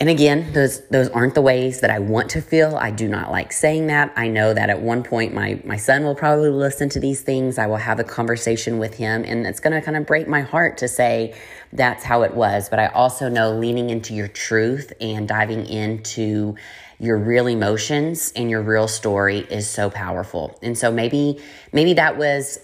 And 0.00 0.08
again, 0.08 0.54
those 0.54 0.80
those 0.88 1.10
aren't 1.10 1.34
the 1.34 1.42
ways 1.42 1.80
that 1.80 1.90
I 1.90 1.98
want 1.98 2.30
to 2.30 2.40
feel. 2.40 2.74
I 2.76 2.90
do 2.90 3.06
not 3.06 3.30
like 3.30 3.52
saying 3.52 3.88
that. 3.88 4.10
I 4.16 4.28
know 4.28 4.54
that 4.54 4.70
at 4.70 4.80
one 4.80 5.02
point 5.02 5.34
my 5.34 5.60
my 5.62 5.76
son 5.76 6.04
will 6.04 6.14
probably 6.14 6.48
listen 6.48 6.88
to 6.90 7.00
these 7.00 7.20
things. 7.20 7.58
I 7.58 7.66
will 7.66 7.76
have 7.76 8.00
a 8.00 8.04
conversation 8.04 8.78
with 8.78 8.94
him 8.94 9.24
and 9.26 9.46
it's 9.46 9.60
going 9.60 9.74
to 9.74 9.82
kind 9.82 9.98
of 9.98 10.06
break 10.06 10.26
my 10.26 10.40
heart 10.40 10.78
to 10.78 10.88
say 10.88 11.34
that's 11.74 12.02
how 12.02 12.22
it 12.22 12.32
was, 12.32 12.70
but 12.70 12.78
I 12.78 12.86
also 12.86 13.28
know 13.28 13.52
leaning 13.52 13.90
into 13.90 14.14
your 14.14 14.28
truth 14.28 14.90
and 15.02 15.28
diving 15.28 15.66
into 15.66 16.54
your 16.98 17.18
real 17.18 17.46
emotions 17.46 18.32
and 18.34 18.48
your 18.48 18.62
real 18.62 18.88
story 18.88 19.40
is 19.40 19.68
so 19.68 19.90
powerful. 19.90 20.58
And 20.62 20.78
so 20.78 20.90
maybe 20.90 21.42
maybe 21.72 21.92
that 21.94 22.16
was 22.16 22.58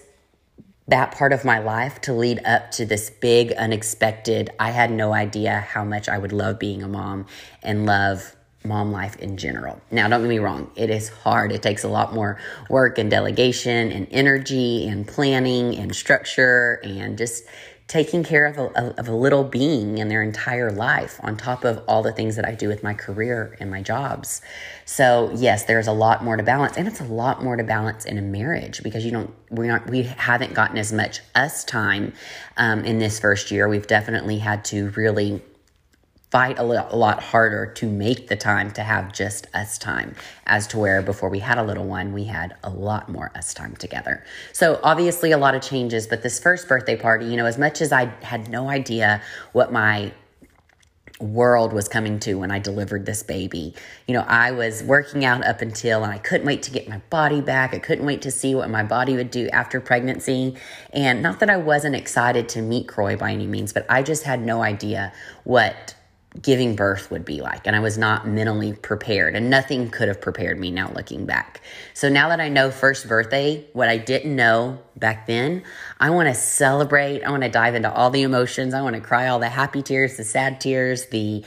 that 0.87 1.11
part 1.11 1.33
of 1.33 1.43
my 1.43 1.59
life 1.59 1.99
to 2.01 2.13
lead 2.13 2.41
up 2.45 2.71
to 2.71 2.85
this 2.85 3.09
big, 3.09 3.51
unexpected. 3.53 4.49
I 4.59 4.71
had 4.71 4.91
no 4.91 5.13
idea 5.13 5.59
how 5.59 5.83
much 5.83 6.07
I 6.07 6.17
would 6.17 6.31
love 6.31 6.59
being 6.59 6.81
a 6.81 6.87
mom 6.87 7.25
and 7.61 7.85
love 7.85 8.35
mom 8.63 8.91
life 8.91 9.15
in 9.17 9.37
general. 9.37 9.81
Now, 9.91 10.07
don't 10.07 10.21
get 10.21 10.29
me 10.29 10.39
wrong, 10.39 10.71
it 10.75 10.89
is 10.89 11.09
hard. 11.09 11.51
It 11.51 11.61
takes 11.61 11.83
a 11.83 11.89
lot 11.89 12.13
more 12.13 12.39
work 12.69 12.97
and 12.97 13.09
delegation 13.09 13.91
and 13.91 14.07
energy 14.11 14.87
and 14.87 15.07
planning 15.07 15.77
and 15.77 15.95
structure 15.95 16.79
and 16.83 17.17
just 17.17 17.43
taking 17.87 18.21
care 18.21 18.45
of 18.45 18.57
a, 18.57 18.99
of 18.99 19.07
a 19.07 19.15
little 19.15 19.45
being 19.45 19.97
in 19.97 20.09
their 20.09 20.21
entire 20.21 20.71
life 20.71 21.19
on 21.23 21.37
top 21.37 21.63
of 21.63 21.81
all 21.87 22.03
the 22.03 22.11
things 22.11 22.35
that 22.35 22.45
I 22.45 22.53
do 22.53 22.67
with 22.67 22.83
my 22.83 22.93
career 22.93 23.55
and 23.61 23.71
my 23.71 23.81
jobs. 23.81 24.41
So 24.85 25.31
yes, 25.33 25.63
there's 25.63 25.87
a 25.87 25.93
lot 25.93 26.23
more 26.23 26.35
to 26.35 26.43
balance 26.43 26.77
and 26.77 26.87
it's 26.87 26.99
a 26.99 27.05
lot 27.05 27.41
more 27.41 27.55
to 27.55 27.63
balance 27.63 28.03
in 28.03 28.17
a 28.17 28.21
marriage 28.21 28.83
because 28.83 29.05
you 29.05 29.11
don't, 29.11 29.33
we 29.49 29.69
aren't, 29.69 29.89
we 29.89 30.03
haven't 30.03 30.53
gotten 30.53 30.77
as 30.77 30.91
much 30.91 31.21
us 31.33 31.63
time 31.63 32.11
um, 32.57 32.83
in 32.83 32.99
this 32.99 33.19
first 33.19 33.51
year. 33.51 33.69
We've 33.69 33.87
definitely 33.87 34.39
had 34.39 34.65
to 34.65 34.89
really 34.89 35.41
fight 36.29 36.59
a 36.59 36.63
lot, 36.63 36.91
a 36.91 36.95
lot 36.95 37.23
harder 37.23 37.65
to 37.65 37.87
make 37.87 38.27
the 38.27 38.35
time 38.35 38.69
to 38.71 38.83
have 38.83 39.13
just 39.13 39.47
us 39.53 39.77
time 39.77 40.13
as 40.45 40.67
to 40.67 40.77
where 40.77 41.01
before 41.01 41.29
we 41.29 41.39
had 41.39 41.57
a 41.57 41.63
little 41.63 41.85
one 41.85 42.11
we 42.11 42.25
had 42.25 42.55
a 42.63 42.69
lot 42.69 43.07
more 43.07 43.31
us 43.35 43.53
time 43.53 43.75
together 43.77 44.23
so 44.51 44.79
obviously 44.83 45.31
a 45.31 45.37
lot 45.37 45.55
of 45.55 45.61
changes 45.61 46.05
but 46.05 46.23
this 46.23 46.39
first 46.39 46.67
birthday 46.67 46.97
party 46.97 47.25
you 47.25 47.37
know 47.37 47.45
as 47.45 47.57
much 47.57 47.81
as 47.81 47.91
i 47.91 48.05
had 48.21 48.49
no 48.49 48.69
idea 48.69 49.21
what 49.53 49.71
my 49.71 50.11
world 51.19 51.73
was 51.73 51.87
coming 51.87 52.19
to 52.19 52.35
when 52.35 52.51
I 52.51 52.59
delivered 52.59 53.05
this 53.05 53.23
baby. 53.23 53.73
You 54.07 54.13
know, 54.13 54.25
I 54.27 54.51
was 54.51 54.83
working 54.83 55.25
out 55.25 55.43
up 55.45 55.61
until 55.61 56.03
and 56.03 56.13
I 56.13 56.19
couldn't 56.19 56.45
wait 56.45 56.63
to 56.63 56.71
get 56.71 56.87
my 56.87 56.99
body 57.09 57.41
back. 57.41 57.73
I 57.73 57.79
couldn't 57.79 58.05
wait 58.05 58.21
to 58.23 58.31
see 58.31 58.53
what 58.53 58.69
my 58.69 58.83
body 58.83 59.15
would 59.15 59.31
do 59.31 59.49
after 59.49 59.81
pregnancy. 59.81 60.55
And 60.93 61.23
not 61.23 61.39
that 61.39 61.49
I 61.49 61.57
wasn't 61.57 61.95
excited 61.95 62.47
to 62.49 62.61
meet 62.61 62.87
Croy 62.87 63.15
by 63.15 63.31
any 63.31 63.47
means, 63.47 63.73
but 63.73 63.85
I 63.89 64.03
just 64.03 64.23
had 64.23 64.41
no 64.41 64.61
idea 64.61 65.11
what 65.43 65.95
giving 66.41 66.75
birth 66.75 67.09
would 67.11 67.25
be 67.25 67.41
like. 67.41 67.65
And 67.65 67.75
I 67.75 67.79
was 67.79 67.97
not 67.97 68.27
mentally 68.27 68.73
prepared, 68.73 69.35
and 69.35 69.49
nothing 69.49 69.89
could 69.89 70.07
have 70.07 70.21
prepared 70.21 70.59
me 70.59 70.71
now 70.71 70.91
looking 70.93 71.25
back. 71.25 71.61
So 71.93 72.09
now 72.09 72.29
that 72.29 72.39
I 72.39 72.49
know 72.49 72.71
first 72.71 73.07
birthday, 73.07 73.65
what 73.73 73.89
I 73.89 73.97
didn't 73.97 74.35
know 74.35 74.79
back 74.95 75.27
then, 75.27 75.63
I 75.99 76.09
want 76.11 76.27
to 76.27 76.33
celebrate. 76.33 77.23
I 77.23 77.31
want 77.31 77.43
to 77.43 77.49
dive 77.49 77.75
into 77.75 77.91
all 77.91 78.09
the 78.09 78.21
emotions. 78.21 78.73
I 78.73 78.81
want 78.81 78.95
to 78.95 79.01
cry 79.01 79.27
all 79.27 79.39
the 79.39 79.49
happy 79.49 79.81
tears, 79.81 80.17
the 80.17 80.23
sad 80.23 80.61
tears, 80.61 81.07
the 81.07 81.43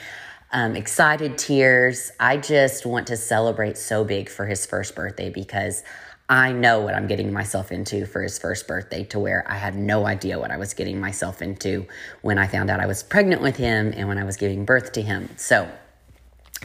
um, 0.52 0.74
excited 0.74 1.38
tears. 1.38 2.10
I 2.18 2.36
just 2.36 2.84
want 2.84 3.06
to 3.08 3.16
celebrate 3.16 3.78
so 3.78 4.04
big 4.04 4.28
for 4.28 4.46
his 4.46 4.66
first 4.66 4.94
birthday 4.94 5.30
because 5.30 5.84
I 6.30 6.52
know 6.52 6.82
what 6.82 6.94
I'm 6.94 7.08
getting 7.08 7.32
myself 7.32 7.72
into 7.72 8.06
for 8.06 8.22
his 8.22 8.38
first 8.38 8.68
birthday 8.68 9.02
to 9.06 9.18
where 9.18 9.44
I 9.50 9.56
had 9.56 9.74
no 9.74 10.06
idea 10.06 10.38
what 10.38 10.52
I 10.52 10.58
was 10.58 10.74
getting 10.74 11.00
myself 11.00 11.42
into 11.42 11.88
when 12.22 12.38
I 12.38 12.46
found 12.46 12.70
out 12.70 12.78
I 12.78 12.86
was 12.86 13.02
pregnant 13.02 13.42
with 13.42 13.56
him 13.56 13.92
and 13.96 14.06
when 14.06 14.16
I 14.16 14.22
was 14.22 14.36
giving 14.36 14.64
birth 14.64 14.92
to 14.92 15.02
him. 15.02 15.28
So, 15.36 15.68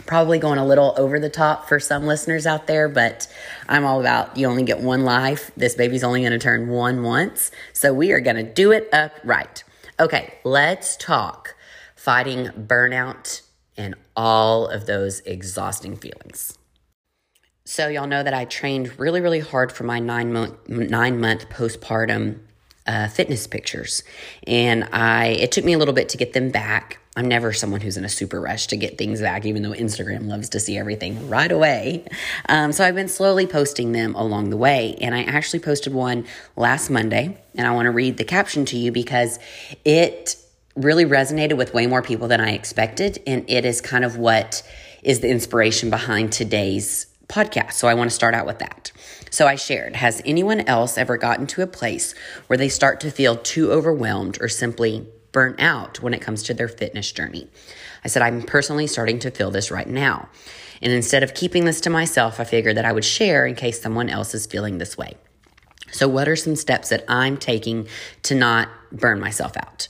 probably 0.05 0.37
going 0.37 0.59
a 0.59 0.65
little 0.65 0.93
over 0.97 1.19
the 1.19 1.31
top 1.31 1.67
for 1.67 1.79
some 1.79 2.05
listeners 2.05 2.45
out 2.45 2.67
there, 2.67 2.87
but 2.87 3.27
I'm 3.67 3.85
all 3.85 3.99
about 3.99 4.37
you 4.37 4.45
only 4.45 4.61
get 4.61 4.81
one 4.81 5.03
life. 5.03 5.49
This 5.57 5.73
baby's 5.73 6.03
only 6.03 6.21
going 6.21 6.33
to 6.33 6.37
turn 6.37 6.69
one 6.69 7.01
once. 7.01 7.49
So, 7.73 7.91
we 7.91 8.11
are 8.11 8.19
going 8.19 8.35
to 8.35 8.43
do 8.43 8.71
it 8.71 8.87
up 8.93 9.13
right. 9.23 9.63
Okay, 9.99 10.35
let's 10.43 10.95
talk 10.95 11.55
fighting 11.95 12.49
burnout 12.49 13.41
and 13.75 13.95
all 14.15 14.67
of 14.67 14.85
those 14.85 15.21
exhausting 15.21 15.95
feelings. 15.95 16.55
So 17.67 17.87
y'all 17.87 18.05
know 18.05 18.21
that 18.21 18.33
I 18.35 18.45
trained 18.45 18.99
really, 18.99 19.21
really 19.21 19.39
hard 19.39 19.71
for 19.71 19.85
my 19.85 19.97
nine 19.97 20.31
month 20.31 20.69
nine 20.69 21.19
month 21.19 21.49
postpartum 21.49 22.37
uh, 22.85 23.07
fitness 23.07 23.47
pictures, 23.47 24.03
and 24.45 24.87
I 24.91 25.29
it 25.29 25.51
took 25.51 25.65
me 25.65 25.73
a 25.73 25.79
little 25.79 25.95
bit 25.95 26.09
to 26.09 26.17
get 26.17 26.33
them 26.33 26.51
back. 26.51 26.99
I'm 27.15 27.27
never 27.27 27.53
someone 27.53 27.81
who's 27.81 27.97
in 27.97 28.05
a 28.05 28.09
super 28.09 28.39
rush 28.39 28.67
to 28.67 28.77
get 28.77 28.99
things 28.99 29.19
back, 29.19 29.47
even 29.47 29.63
though 29.63 29.71
Instagram 29.71 30.27
loves 30.27 30.49
to 30.49 30.59
see 30.59 30.77
everything 30.77 31.27
right 31.27 31.51
away. 31.51 32.05
Um, 32.47 32.71
so 32.71 32.85
I've 32.85 32.93
been 32.93 33.07
slowly 33.07 33.47
posting 33.47 33.93
them 33.93 34.13
along 34.13 34.51
the 34.51 34.57
way, 34.57 34.95
and 35.01 35.15
I 35.15 35.23
actually 35.23 35.61
posted 35.61 35.91
one 35.91 36.27
last 36.55 36.91
Monday, 36.91 37.35
and 37.55 37.65
I 37.65 37.71
want 37.71 37.87
to 37.87 37.91
read 37.91 38.17
the 38.17 38.25
caption 38.25 38.65
to 38.65 38.77
you 38.77 38.91
because 38.91 39.39
it 39.83 40.37
really 40.75 41.05
resonated 41.05 41.57
with 41.57 41.73
way 41.73 41.87
more 41.87 42.03
people 42.03 42.27
than 42.27 42.41
I 42.41 42.51
expected, 42.51 43.23
and 43.25 43.43
it 43.49 43.65
is 43.65 43.81
kind 43.81 44.05
of 44.05 44.17
what 44.17 44.61
is 45.01 45.21
the 45.21 45.29
inspiration 45.29 45.89
behind 45.89 46.31
today's 46.31 47.07
podcast. 47.27 47.73
So 47.73 47.87
I 47.87 47.93
want 47.93 48.09
to 48.09 48.15
start 48.15 48.33
out 48.33 48.45
with 48.45 48.59
that. 48.59 48.91
So 49.29 49.47
I 49.47 49.55
shared 49.55 49.95
Has 49.95 50.21
anyone 50.25 50.61
else 50.61 50.97
ever 50.97 51.17
gotten 51.17 51.47
to 51.47 51.61
a 51.61 51.67
place 51.67 52.13
where 52.47 52.57
they 52.57 52.69
start 52.69 52.99
to 53.01 53.11
feel 53.11 53.35
too 53.35 53.71
overwhelmed 53.71 54.41
or 54.41 54.47
simply 54.47 55.07
burnt 55.31 55.59
out 55.59 56.01
when 56.01 56.13
it 56.13 56.21
comes 56.21 56.43
to 56.43 56.53
their 56.53 56.67
fitness 56.67 57.11
journey? 57.11 57.49
I 58.03 58.07
said, 58.07 58.21
I'm 58.21 58.43
personally 58.43 58.87
starting 58.87 59.19
to 59.19 59.31
feel 59.31 59.51
this 59.51 59.71
right 59.71 59.87
now. 59.87 60.29
And 60.81 60.93
instead 60.93 61.23
of 61.23 61.33
keeping 61.33 61.65
this 61.65 61.81
to 61.81 61.89
myself, 61.89 62.39
I 62.39 62.43
figured 62.43 62.77
that 62.77 62.85
I 62.85 62.91
would 62.91 63.05
share 63.05 63.45
in 63.45 63.55
case 63.55 63.81
someone 63.81 64.09
else 64.09 64.35
is 64.35 64.45
feeling 64.45 64.77
this 64.77 64.97
way. 64.97 65.15
So, 65.91 66.07
what 66.07 66.27
are 66.27 66.35
some 66.35 66.55
steps 66.55 66.89
that 66.89 67.05
I'm 67.07 67.37
taking 67.37 67.87
to 68.23 68.35
not 68.35 68.69
burn 68.91 69.19
myself 69.19 69.55
out? 69.57 69.87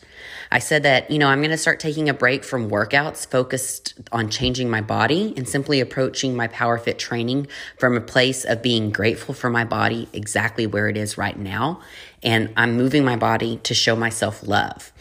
I 0.55 0.59
said 0.59 0.83
that, 0.83 1.11
you 1.11 1.19
know, 1.19 1.27
I'm 1.27 1.39
going 1.39 1.51
to 1.51 1.57
start 1.57 1.81
taking 1.81 2.07
a 2.07 2.13
break 2.13 2.45
from 2.45 2.69
workouts 2.69 3.29
focused 3.29 3.93
on 4.13 4.29
changing 4.29 4.69
my 4.69 4.79
body 4.79 5.33
and 5.35 5.49
simply 5.49 5.81
approaching 5.81 6.33
my 6.33 6.47
Power 6.47 6.77
Fit 6.77 6.97
training 6.97 7.47
from 7.77 7.97
a 7.97 7.99
place 7.99 8.45
of 8.45 8.61
being 8.61 8.89
grateful 8.89 9.33
for 9.33 9.49
my 9.49 9.65
body 9.65 10.07
exactly 10.13 10.65
where 10.65 10.87
it 10.87 10.95
is 10.95 11.17
right 11.17 11.37
now. 11.37 11.81
And 12.23 12.53
I'm 12.55 12.77
moving 12.77 13.03
my 13.03 13.17
body 13.17 13.57
to 13.63 13.73
show 13.73 13.97
myself 13.97 14.47
love. 14.47 14.93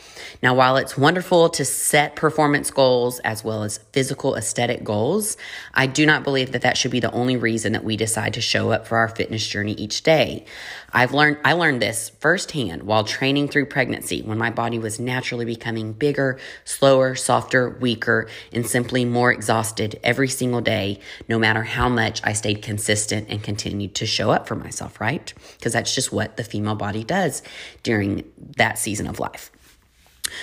Now, 0.42 0.54
while 0.54 0.76
it's 0.76 0.96
wonderful 0.96 1.48
to 1.50 1.64
set 1.64 2.16
performance 2.16 2.70
goals 2.70 3.18
as 3.20 3.44
well 3.44 3.62
as 3.62 3.78
physical 3.92 4.36
aesthetic 4.36 4.84
goals, 4.84 5.36
I 5.72 5.86
do 5.86 6.06
not 6.06 6.24
believe 6.24 6.52
that 6.52 6.62
that 6.62 6.76
should 6.76 6.90
be 6.90 7.00
the 7.00 7.12
only 7.12 7.36
reason 7.36 7.72
that 7.72 7.84
we 7.84 7.96
decide 7.96 8.34
to 8.34 8.40
show 8.40 8.70
up 8.70 8.86
for 8.86 8.98
our 8.98 9.08
fitness 9.08 9.46
journey 9.46 9.72
each 9.72 10.02
day. 10.02 10.44
I've 10.92 11.12
learned 11.12 11.38
I 11.44 11.54
learned 11.54 11.82
this 11.82 12.10
firsthand 12.20 12.84
while 12.84 13.02
training 13.02 13.48
through 13.48 13.66
pregnancy 13.66 14.22
when 14.22 14.38
my 14.38 14.50
body 14.50 14.78
was 14.78 15.00
naturally 15.00 15.44
becoming 15.44 15.92
bigger, 15.92 16.38
slower, 16.64 17.16
softer, 17.16 17.70
weaker, 17.70 18.28
and 18.52 18.64
simply 18.66 19.04
more 19.04 19.32
exhausted 19.32 19.98
every 20.04 20.28
single 20.28 20.60
day, 20.60 21.00
no 21.28 21.38
matter 21.38 21.64
how 21.64 21.88
much 21.88 22.20
I 22.22 22.32
stayed 22.32 22.62
consistent 22.62 23.28
and 23.28 23.42
continued 23.42 23.94
to 23.96 24.06
show 24.06 24.30
up 24.30 24.46
for 24.46 24.54
myself, 24.54 25.00
right? 25.00 25.32
Because 25.58 25.72
that's 25.72 25.94
just 25.94 26.12
what 26.12 26.36
the 26.36 26.44
female 26.44 26.76
body 26.76 27.02
does 27.02 27.42
during 27.82 28.24
that 28.56 28.78
season 28.78 29.08
of 29.08 29.18
life. 29.18 29.50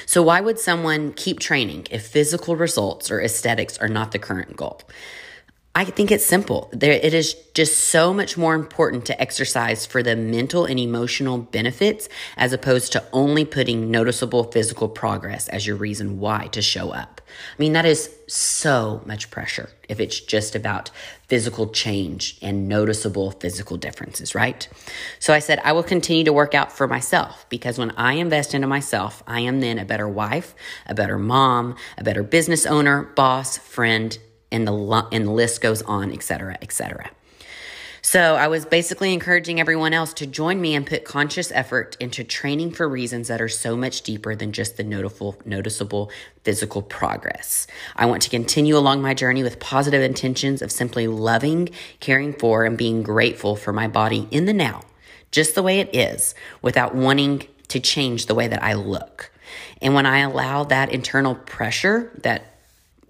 So, 0.06 0.22
why 0.22 0.42
would 0.42 0.60
someone 0.60 1.14
keep 1.14 1.40
training 1.40 1.88
if 1.92 2.06
physical 2.06 2.56
results 2.56 3.10
or 3.12 3.22
aesthetics 3.22 3.78
are 3.80 3.88
not 3.88 4.12
the 4.12 4.20
current 4.20 4.56
goal? 4.56 4.82
I 5.74 5.86
think 5.86 6.12
it's 6.12 6.26
simple. 6.26 6.70
There, 6.74 6.92
it 6.92 7.14
is 7.14 7.34
just 7.54 7.80
so 7.80 8.14
much 8.14 8.38
more 8.38 8.56
important 8.56 9.06
to 9.06 9.22
exercise 9.22 9.86
for 9.86 10.04
the 10.04 10.18
mental 10.18 10.66
and 10.66 10.78
emotional 10.78 11.38
benefits 11.38 12.10
as 12.36 12.52
opposed 12.52 12.92
to 12.92 13.04
only 13.14 13.46
putting 13.46 13.90
noticeable 13.90 14.44
physical 14.44 14.90
progress 14.90 15.48
as 15.48 15.66
your 15.66 15.78
reason 15.78 16.20
why 16.20 16.48
to 16.48 16.62
show 16.62 16.90
up. 16.90 17.22
I 17.58 17.62
mean, 17.62 17.72
that 17.72 17.86
is 17.86 18.14
so 18.28 19.02
much 19.06 19.32
pressure 19.32 19.70
if 19.88 20.02
it's 20.02 20.20
just 20.20 20.56
about 20.56 20.92
physical 21.30 21.70
change 21.70 22.38
and 22.42 22.68
noticeable 22.68 23.32
physical 23.32 23.78
differences, 23.78 24.36
right? 24.36 24.68
So 25.20 25.34
I 25.34 25.40
said, 25.40 25.62
I 25.64 25.72
will 25.72 25.84
continue 25.84 26.26
to 26.26 26.34
work 26.34 26.54
out 26.54 26.74
for 26.74 26.86
myself 26.86 27.46
because 27.48 27.78
when 27.78 27.92
I 27.92 28.14
invest 28.14 28.54
into 28.54 28.68
myself, 28.68 29.24
I 29.26 29.40
am 29.42 29.62
then 29.62 29.80
a 29.80 29.86
better 29.86 30.10
wife, 30.10 30.54
a 30.86 30.94
better 30.94 31.18
mom, 31.18 31.78
a 31.98 32.04
better 32.04 32.24
business 32.24 32.66
owner, 32.66 33.04
boss, 33.04 33.58
friend, 33.58 34.18
and 34.52 34.68
the 34.68 35.08
and 35.12 35.28
the 35.28 35.32
list 35.32 35.62
goes 35.62 35.82
on, 35.84 36.12
etc., 36.12 36.58
etc. 36.62 37.10
So 38.04 38.36
I 38.36 38.48
was 38.48 38.66
basically 38.66 39.14
encouraging 39.14 39.60
everyone 39.60 39.94
else 39.94 40.12
to 40.16 40.26
join 40.26 40.60
me 40.60 40.74
and 40.74 40.88
put 40.88 41.06
conscious 41.06 41.52
effort 41.52 41.96
into 42.00 42.24
training 42.24 42.72
for 42.72 42.90
reasons 42.90 43.28
that 43.28 43.40
are 43.42 43.48
so 43.48 43.78
much 43.78 44.02
deeper 44.02 44.36
than 44.36 44.54
just 44.54 44.78
the 44.78 44.84
noticeable, 44.84 45.40
noticeable 45.46 46.10
physical 46.44 46.82
progress. 46.82 47.68
I 47.96 48.08
want 48.08 48.24
to 48.24 48.32
continue 48.32 48.76
along 48.76 49.04
my 49.04 49.14
journey 49.14 49.44
with 49.44 49.60
positive 49.60 50.02
intentions 50.02 50.64
of 50.64 50.72
simply 50.72 51.08
loving, 51.08 51.70
caring 52.00 52.34
for, 52.34 52.66
and 52.66 52.76
being 52.76 53.04
grateful 53.04 53.56
for 53.56 53.72
my 53.72 53.88
body 53.88 54.28
in 54.32 54.46
the 54.46 54.54
now, 54.54 54.82
just 55.30 55.54
the 55.54 55.64
way 55.64 55.80
it 55.80 55.96
is, 55.96 56.34
without 56.64 56.96
wanting 56.96 57.44
to 57.68 57.80
change 57.80 58.26
the 58.26 58.36
way 58.36 58.48
that 58.48 58.64
I 58.64 58.74
look. 58.74 59.32
And 59.80 59.94
when 59.94 60.08
I 60.08 60.20
allow 60.20 60.64
that 60.64 60.92
internal 60.92 61.36
pressure 61.36 62.12
that 62.24 62.51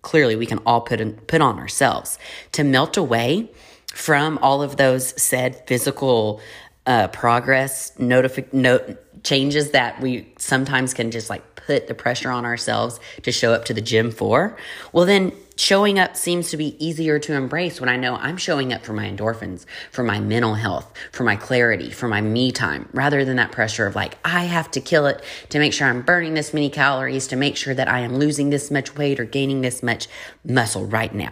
clearly 0.01 0.36
we 0.36 0.46
can 0.46 0.60
all 0.65 0.81
put 0.81 1.00
in, 1.00 1.13
put 1.13 1.41
on 1.41 1.60
ourselves 1.60 2.17
to 2.51 2.63
melt 2.63 2.98
away 2.98 3.50
from 3.93 4.38
all 4.41 4.62
of 4.62 4.77
those 4.77 5.20
said 5.22 5.67
physical 5.67 6.41
uh, 6.86 7.08
progress 7.10 7.91
notific 7.98 8.51
note 8.53 8.98
changes 9.24 9.72
that 9.72 10.00
we 10.01 10.31
sometimes 10.38 10.93
can 10.93 11.12
just 11.12 11.29
like 11.29 11.43
put 11.55 11.88
the 11.88 11.93
pressure 11.93 12.31
on 12.31 12.46
ourselves 12.46 13.00
to 13.22 13.31
show 13.31 13.53
up 13.53 13.65
to 13.65 13.74
the 13.74 13.81
gym 13.81 14.12
for. 14.12 14.58
Well 14.93 15.05
then 15.05 15.31
showing 15.62 16.00
up 16.00 16.15
seems 16.15 16.50
to 16.50 16.58
be 16.58 16.75
easier 16.84 17.20
to 17.20 17.34
embrace 17.34 17.80
when 17.80 17.89
i 17.89 17.96
know 17.96 18.15
i'm 18.15 18.38
showing 18.38 18.74
up 18.74 18.84
for 18.84 18.94
my 18.94 19.08
endorphins 19.08 19.65
for 19.91 20.03
my 20.03 20.20
mental 20.20 20.56
health 20.56 20.91
for 21.12 21.24
my 21.24 21.36
clarity 21.36 21.91
for 21.91 22.08
my 22.08 22.22
me 22.22 22.51
time 22.51 22.88
rather 22.94 23.24
than 23.24 23.38
that 23.38 23.51
pressure 23.51 23.86
of 23.86 23.96
like 23.96 24.18
i 24.25 24.46
have 24.46 24.70
to 24.72 24.82
kill 24.82 25.06
it 25.06 25.24
to 25.50 25.60
make 25.60 25.74
sure 25.74 25.88
i'm 25.88 26.01
burning 26.01 26.34
this 26.34 26.53
many 26.53 26.70
calories 26.70 27.27
to 27.27 27.36
make 27.36 27.56
sure 27.56 27.74
that 27.74 27.88
i 27.88 28.00
am 28.00 28.15
losing 28.15 28.50
this 28.50 28.72
much 28.72 28.96
weight 28.96 29.20
or 29.20 29.25
gaining 29.25 29.62
this 29.62 29.84
much 29.84 30.08
muscle 30.44 30.86
right 30.86 31.13
now 31.13 31.32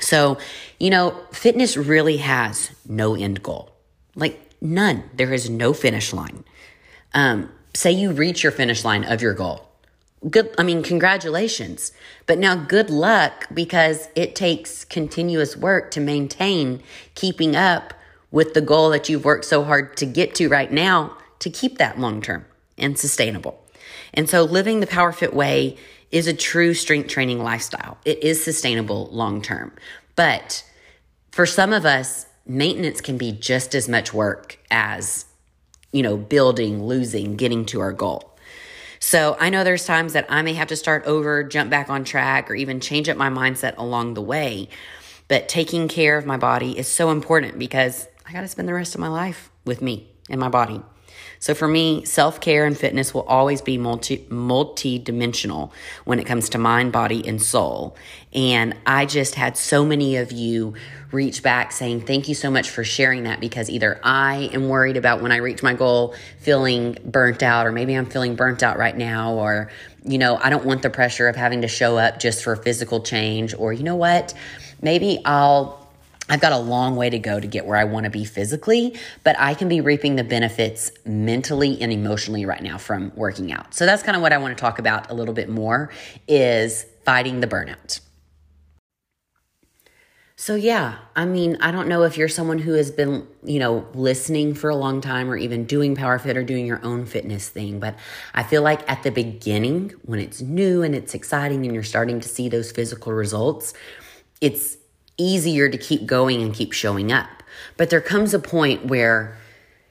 so, 0.00 0.38
you 0.78 0.90
know, 0.90 1.18
fitness 1.32 1.76
really 1.76 2.18
has 2.18 2.70
no 2.86 3.14
end 3.14 3.42
goal. 3.42 3.70
Like 4.14 4.40
none. 4.60 5.04
There 5.14 5.32
is 5.32 5.48
no 5.48 5.72
finish 5.72 6.12
line. 6.12 6.44
Um, 7.14 7.50
say 7.74 7.92
you 7.92 8.12
reach 8.12 8.42
your 8.42 8.52
finish 8.52 8.84
line 8.84 9.04
of 9.04 9.22
your 9.22 9.34
goal. 9.34 9.68
Good, 10.30 10.54
I 10.58 10.62
mean, 10.62 10.82
congratulations. 10.82 11.92
But 12.26 12.38
now 12.38 12.56
good 12.56 12.90
luck 12.90 13.46
because 13.52 14.08
it 14.16 14.34
takes 14.34 14.84
continuous 14.84 15.56
work 15.56 15.90
to 15.92 16.00
maintain 16.00 16.82
keeping 17.14 17.54
up 17.54 17.94
with 18.30 18.54
the 18.54 18.60
goal 18.60 18.90
that 18.90 19.08
you've 19.08 19.24
worked 19.24 19.44
so 19.44 19.62
hard 19.64 19.96
to 19.98 20.06
get 20.06 20.34
to 20.36 20.48
right 20.48 20.72
now 20.72 21.16
to 21.38 21.50
keep 21.50 21.78
that 21.78 21.98
long 21.98 22.20
term 22.20 22.44
and 22.76 22.98
sustainable. 22.98 23.62
And 24.14 24.28
so 24.28 24.42
living 24.42 24.80
the 24.80 24.86
Power 24.86 25.12
Fit 25.12 25.34
way 25.34 25.76
is 26.10 26.26
a 26.26 26.34
true 26.34 26.74
strength 26.74 27.08
training 27.08 27.42
lifestyle. 27.42 27.98
It 28.04 28.22
is 28.22 28.42
sustainable 28.42 29.08
long 29.12 29.42
term. 29.42 29.72
But 30.16 30.64
for 31.30 31.46
some 31.46 31.72
of 31.72 31.84
us, 31.84 32.26
maintenance 32.46 33.00
can 33.00 33.18
be 33.18 33.32
just 33.32 33.74
as 33.74 33.88
much 33.88 34.14
work 34.14 34.58
as, 34.70 35.26
you 35.92 36.02
know, 36.02 36.16
building, 36.16 36.84
losing, 36.84 37.36
getting 37.36 37.64
to 37.66 37.80
our 37.80 37.92
goal. 37.92 38.35
So 39.00 39.36
I 39.38 39.50
know 39.50 39.64
there's 39.64 39.86
times 39.86 40.12
that 40.14 40.26
I 40.28 40.42
may 40.42 40.54
have 40.54 40.68
to 40.68 40.76
start 40.76 41.04
over, 41.04 41.44
jump 41.44 41.70
back 41.70 41.90
on 41.90 42.04
track, 42.04 42.50
or 42.50 42.54
even 42.54 42.80
change 42.80 43.08
up 43.08 43.16
my 43.16 43.30
mindset 43.30 43.76
along 43.76 44.14
the 44.14 44.22
way. 44.22 44.68
But 45.28 45.48
taking 45.48 45.88
care 45.88 46.16
of 46.16 46.26
my 46.26 46.36
body 46.36 46.78
is 46.78 46.88
so 46.88 47.10
important 47.10 47.58
because 47.58 48.08
I 48.26 48.32
got 48.32 48.42
to 48.42 48.48
spend 48.48 48.68
the 48.68 48.74
rest 48.74 48.94
of 48.94 49.00
my 49.00 49.08
life 49.08 49.50
with 49.64 49.82
me 49.82 50.10
and 50.30 50.40
my 50.40 50.48
body. 50.48 50.82
So 51.38 51.54
for 51.54 51.68
me, 51.68 52.04
self 52.04 52.40
care 52.40 52.64
and 52.64 52.76
fitness 52.76 53.12
will 53.14 53.22
always 53.22 53.60
be 53.60 53.78
multi 53.78 54.26
multi 54.28 54.98
dimensional 54.98 55.72
when 56.04 56.18
it 56.18 56.24
comes 56.24 56.48
to 56.50 56.58
mind, 56.58 56.92
body, 56.92 57.26
and 57.26 57.42
soul. 57.42 57.96
And 58.32 58.76
I 58.86 59.06
just 59.06 59.34
had 59.34 59.56
so 59.56 59.84
many 59.84 60.16
of 60.16 60.32
you 60.32 60.74
reach 61.12 61.42
back 61.42 61.72
saying 61.72 62.02
thank 62.02 62.28
you 62.28 62.34
so 62.34 62.50
much 62.50 62.68
for 62.68 62.84
sharing 62.84 63.22
that 63.22 63.40
because 63.40 63.70
either 63.70 64.00
I 64.02 64.50
am 64.52 64.68
worried 64.68 64.96
about 64.96 65.22
when 65.22 65.32
I 65.32 65.36
reach 65.36 65.62
my 65.62 65.74
goal 65.74 66.14
feeling 66.40 66.98
burnt 67.04 67.42
out, 67.42 67.66
or 67.66 67.72
maybe 67.72 67.94
I'm 67.94 68.06
feeling 68.06 68.34
burnt 68.34 68.62
out 68.62 68.78
right 68.78 68.96
now, 68.96 69.34
or 69.34 69.70
you 70.04 70.18
know, 70.18 70.36
I 70.36 70.50
don't 70.50 70.64
want 70.64 70.82
the 70.82 70.90
pressure 70.90 71.28
of 71.28 71.36
having 71.36 71.62
to 71.62 71.68
show 71.68 71.96
up 71.96 72.18
just 72.18 72.44
for 72.44 72.56
physical 72.56 73.00
change, 73.00 73.54
or 73.54 73.72
you 73.72 73.82
know 73.82 73.96
what, 73.96 74.34
maybe 74.80 75.20
I'll 75.24 75.85
I've 76.28 76.40
got 76.40 76.52
a 76.52 76.58
long 76.58 76.96
way 76.96 77.10
to 77.10 77.18
go 77.18 77.38
to 77.38 77.46
get 77.46 77.66
where 77.66 77.76
I 77.76 77.84
want 77.84 78.04
to 78.04 78.10
be 78.10 78.24
physically, 78.24 78.98
but 79.22 79.36
I 79.38 79.54
can 79.54 79.68
be 79.68 79.80
reaping 79.80 80.16
the 80.16 80.24
benefits 80.24 80.90
mentally 81.04 81.80
and 81.80 81.92
emotionally 81.92 82.44
right 82.44 82.62
now 82.62 82.78
from 82.78 83.12
working 83.14 83.52
out. 83.52 83.74
So 83.74 83.86
that's 83.86 84.02
kind 84.02 84.16
of 84.16 84.22
what 84.22 84.32
I 84.32 84.38
want 84.38 84.56
to 84.56 84.60
talk 84.60 84.78
about 84.78 85.10
a 85.10 85.14
little 85.14 85.34
bit 85.34 85.48
more 85.48 85.90
is 86.26 86.84
fighting 87.04 87.40
the 87.40 87.46
burnout. 87.46 88.00
So 90.38 90.54
yeah, 90.54 90.98
I 91.14 91.24
mean, 91.24 91.56
I 91.60 91.70
don't 91.70 91.88
know 91.88 92.02
if 92.02 92.18
you're 92.18 92.28
someone 92.28 92.58
who 92.58 92.74
has 92.74 92.90
been, 92.90 93.26
you 93.42 93.58
know, 93.58 93.86
listening 93.94 94.52
for 94.52 94.68
a 94.68 94.76
long 94.76 95.00
time 95.00 95.30
or 95.30 95.36
even 95.36 95.64
doing 95.64 95.94
power 95.94 96.18
fit 96.18 96.36
or 96.36 96.44
doing 96.44 96.66
your 96.66 96.84
own 96.84 97.06
fitness 97.06 97.48
thing, 97.48 97.80
but 97.80 97.96
I 98.34 98.42
feel 98.42 98.60
like 98.60 98.88
at 98.90 99.02
the 99.02 99.10
beginning 99.10 99.94
when 100.02 100.20
it's 100.20 100.42
new 100.42 100.82
and 100.82 100.94
it's 100.94 101.14
exciting 101.14 101.64
and 101.64 101.72
you're 101.72 101.82
starting 101.82 102.20
to 102.20 102.28
see 102.28 102.50
those 102.50 102.70
physical 102.70 103.12
results, 103.12 103.72
it's 104.42 104.76
easier 105.18 105.68
to 105.68 105.78
keep 105.78 106.06
going 106.06 106.42
and 106.42 106.54
keep 106.54 106.72
showing 106.72 107.12
up. 107.12 107.42
But 107.76 107.90
there 107.90 108.00
comes 108.00 108.34
a 108.34 108.38
point 108.38 108.86
where 108.86 109.36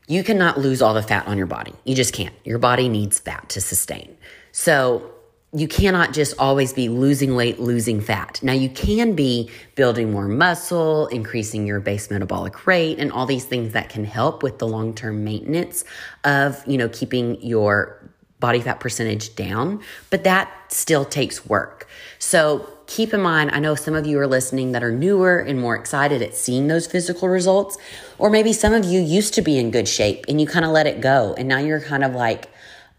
you 0.08 0.24
cannot 0.24 0.60
lose 0.60 0.82
all 0.82 0.94
the 0.94 1.02
fat 1.02 1.28
on 1.28 1.38
your 1.38 1.48
body. 1.48 1.74
You 1.84 1.96
just 1.96 2.14
can't. 2.14 2.36
Your 2.44 2.60
body 2.60 2.90
needs 2.90 3.20
fat 3.20 3.50
to 3.50 3.62
sustain. 3.62 4.16
So 4.52 5.12
you 5.52 5.68
cannot 5.68 6.14
just 6.14 6.36
always 6.38 6.74
be 6.74 6.90
losing 6.90 7.36
weight, 7.36 7.60
losing 7.60 8.02
fat. 8.02 8.40
Now 8.44 8.54
you 8.54 8.70
can 8.70 9.16
be 9.16 9.50
building 9.76 10.12
more 10.12 10.28
muscle, 10.28 11.08
increasing 11.08 11.66
your 11.66 11.80
base 11.80 12.12
metabolic 12.12 12.68
rate, 12.68 13.00
and 13.00 13.12
all 13.12 13.26
these 13.26 13.46
things 13.46 13.74
that 13.74 13.90
can 13.90 14.04
help 14.04 14.44
with 14.44 14.60
the 14.60 14.68
long-term 14.68 15.24
maintenance 15.24 15.86
of, 16.24 16.62
you 16.68 16.78
know, 16.78 16.90
keeping 16.90 17.42
your 17.42 18.12
body 18.42 18.60
fat 18.60 18.82
percentage 18.82 19.34
down, 19.36 19.82
but 20.10 20.26
that 20.26 20.52
still 20.68 21.06
takes 21.06 21.46
work. 21.46 21.88
So 22.20 22.75
keep 22.88 23.14
in 23.14 23.22
mind, 23.22 23.52
I 23.52 23.60
know 23.60 23.76
some 23.76 23.96
of 23.96 24.06
you 24.06 24.20
are 24.20 24.28
listening 24.28 24.72
that 24.74 24.84
are 24.84 24.92
newer 24.92 25.40
and 25.40 25.60
more 25.60 25.76
excited 25.76 26.22
at 26.22 26.36
seeing 26.36 26.68
those 26.68 26.88
physical 26.88 27.28
results. 27.28 27.78
Or 28.18 28.30
maybe 28.30 28.54
some 28.54 28.74
of 28.74 28.86
you 28.86 29.02
used 29.02 29.34
to 29.36 29.42
be 29.42 29.58
in 29.58 29.72
good 29.72 29.88
shape 29.88 30.26
and 30.28 30.40
you 30.40 30.48
kind 30.48 30.66
of 30.66 30.72
let 30.72 30.88
it 30.88 31.02
go. 31.02 31.34
And 31.38 31.48
now 31.48 31.60
you're 31.60 31.82
kind 31.82 32.04
of 32.04 32.14
like, 32.14 32.50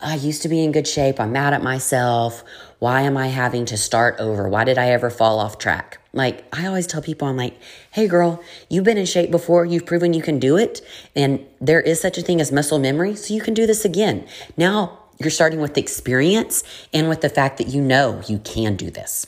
I 0.00 0.16
used 0.16 0.42
to 0.42 0.48
be 0.48 0.62
in 0.62 0.72
good 0.72 0.86
shape. 0.86 1.18
I'm 1.18 1.32
mad 1.32 1.54
at 1.54 1.62
myself. 1.62 2.44
Why 2.78 3.02
am 3.02 3.16
I 3.16 3.28
having 3.28 3.64
to 3.66 3.78
start 3.78 4.16
over? 4.18 4.48
Why 4.48 4.64
did 4.64 4.76
I 4.76 4.90
ever 4.90 5.08
fall 5.08 5.38
off 5.38 5.56
track? 5.56 5.98
Like, 6.12 6.44
I 6.54 6.66
always 6.66 6.86
tell 6.86 7.00
people, 7.00 7.28
I'm 7.28 7.36
like, 7.36 7.58
hey, 7.92 8.06
girl, 8.06 8.42
you've 8.68 8.84
been 8.84 8.98
in 8.98 9.06
shape 9.06 9.30
before. 9.30 9.64
You've 9.64 9.86
proven 9.86 10.12
you 10.12 10.22
can 10.22 10.38
do 10.38 10.56
it. 10.56 10.82
And 11.14 11.46
there 11.60 11.80
is 11.80 12.00
such 12.00 12.18
a 12.18 12.22
thing 12.22 12.40
as 12.40 12.52
muscle 12.52 12.78
memory. 12.78 13.16
So 13.16 13.32
you 13.32 13.40
can 13.40 13.54
do 13.54 13.66
this 13.66 13.84
again. 13.84 14.26
Now 14.56 14.98
you're 15.18 15.30
starting 15.30 15.60
with 15.60 15.78
experience 15.78 16.62
and 16.92 17.08
with 17.08 17.22
the 17.22 17.30
fact 17.30 17.56
that 17.58 17.68
you 17.68 17.80
know 17.80 18.20
you 18.28 18.38
can 18.38 18.76
do 18.76 18.90
this 18.90 19.26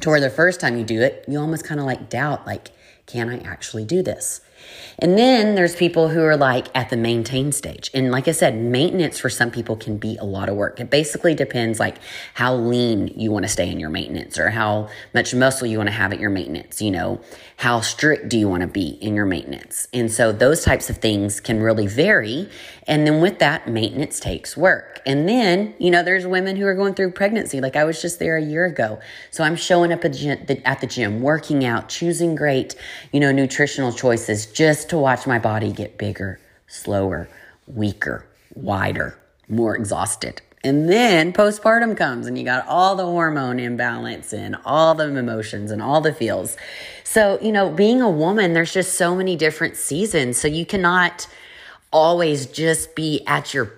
to 0.00 0.08
where 0.08 0.20
the 0.20 0.30
first 0.30 0.60
time 0.60 0.76
you 0.76 0.84
do 0.84 1.00
it, 1.00 1.24
you 1.26 1.38
almost 1.38 1.64
kind 1.64 1.80
of 1.80 1.86
like 1.86 2.08
doubt, 2.08 2.46
like, 2.46 2.70
can 3.06 3.28
I 3.28 3.38
actually 3.40 3.84
do 3.84 4.02
this? 4.02 4.40
And 4.98 5.16
then 5.16 5.54
there's 5.54 5.74
people 5.74 6.08
who 6.08 6.22
are 6.22 6.36
like 6.36 6.66
at 6.74 6.90
the 6.90 6.96
maintain 6.96 7.52
stage. 7.52 7.90
And 7.94 8.10
like 8.10 8.28
I 8.28 8.32
said, 8.32 8.56
maintenance 8.56 9.18
for 9.18 9.30
some 9.30 9.50
people 9.50 9.76
can 9.76 9.96
be 9.96 10.18
a 10.18 10.24
lot 10.24 10.48
of 10.50 10.56
work. 10.56 10.78
It 10.78 10.90
basically 10.90 11.34
depends 11.34 11.80
like 11.80 11.96
how 12.34 12.54
lean 12.54 13.08
you 13.16 13.32
want 13.32 13.44
to 13.44 13.48
stay 13.48 13.70
in 13.70 13.80
your 13.80 13.88
maintenance 13.88 14.38
or 14.38 14.50
how 14.50 14.90
much 15.14 15.34
muscle 15.34 15.66
you 15.66 15.78
want 15.78 15.88
to 15.88 15.94
have 15.94 16.12
at 16.12 16.20
your 16.20 16.30
maintenance, 16.30 16.82
you 16.82 16.90
know, 16.90 17.20
how 17.56 17.80
strict 17.80 18.28
do 18.28 18.38
you 18.38 18.48
want 18.48 18.62
to 18.62 18.66
be 18.66 18.88
in 18.88 19.14
your 19.14 19.26
maintenance? 19.26 19.88
And 19.92 20.12
so 20.12 20.32
those 20.32 20.64
types 20.64 20.90
of 20.90 20.98
things 20.98 21.40
can 21.40 21.62
really 21.62 21.86
vary. 21.86 22.50
And 22.86 23.06
then 23.06 23.20
with 23.20 23.38
that, 23.38 23.68
maintenance 23.68 24.20
takes 24.20 24.56
work. 24.56 25.00
And 25.06 25.28
then, 25.28 25.74
you 25.78 25.90
know, 25.90 26.02
there's 26.02 26.26
women 26.26 26.56
who 26.56 26.66
are 26.66 26.74
going 26.74 26.94
through 26.94 27.12
pregnancy. 27.12 27.60
Like 27.60 27.76
I 27.76 27.84
was 27.84 28.02
just 28.02 28.18
there 28.18 28.36
a 28.36 28.42
year 28.42 28.66
ago. 28.66 29.00
So 29.30 29.44
I'm 29.44 29.56
showing 29.56 29.92
up 29.92 30.04
at 30.04 30.12
the 30.12 30.86
gym, 30.88 31.22
working 31.22 31.64
out, 31.64 31.88
choosing 31.88 32.34
great, 32.34 32.74
you 33.12 33.20
know, 33.20 33.32
nutritional 33.32 33.92
choices 33.92 34.49
just 34.52 34.90
to 34.90 34.98
watch 34.98 35.26
my 35.26 35.38
body 35.38 35.72
get 35.72 35.98
bigger, 35.98 36.40
slower, 36.66 37.28
weaker, 37.66 38.26
wider, 38.54 39.18
more 39.48 39.76
exhausted. 39.76 40.42
And 40.62 40.90
then 40.90 41.32
postpartum 41.32 41.96
comes 41.96 42.26
and 42.26 42.36
you 42.36 42.44
got 42.44 42.66
all 42.66 42.94
the 42.94 43.06
hormone 43.06 43.58
imbalance 43.58 44.32
and 44.34 44.56
all 44.64 44.94
the 44.94 45.04
emotions 45.16 45.70
and 45.70 45.80
all 45.80 46.02
the 46.02 46.12
feels. 46.12 46.56
So, 47.02 47.38
you 47.40 47.50
know, 47.50 47.70
being 47.70 48.02
a 48.02 48.10
woman, 48.10 48.52
there's 48.52 48.72
just 48.72 48.94
so 48.94 49.16
many 49.16 49.36
different 49.36 49.76
seasons. 49.76 50.38
So 50.38 50.48
you 50.48 50.66
cannot 50.66 51.26
always 51.92 52.46
just 52.46 52.94
be 52.94 53.24
at 53.26 53.54
your 53.54 53.72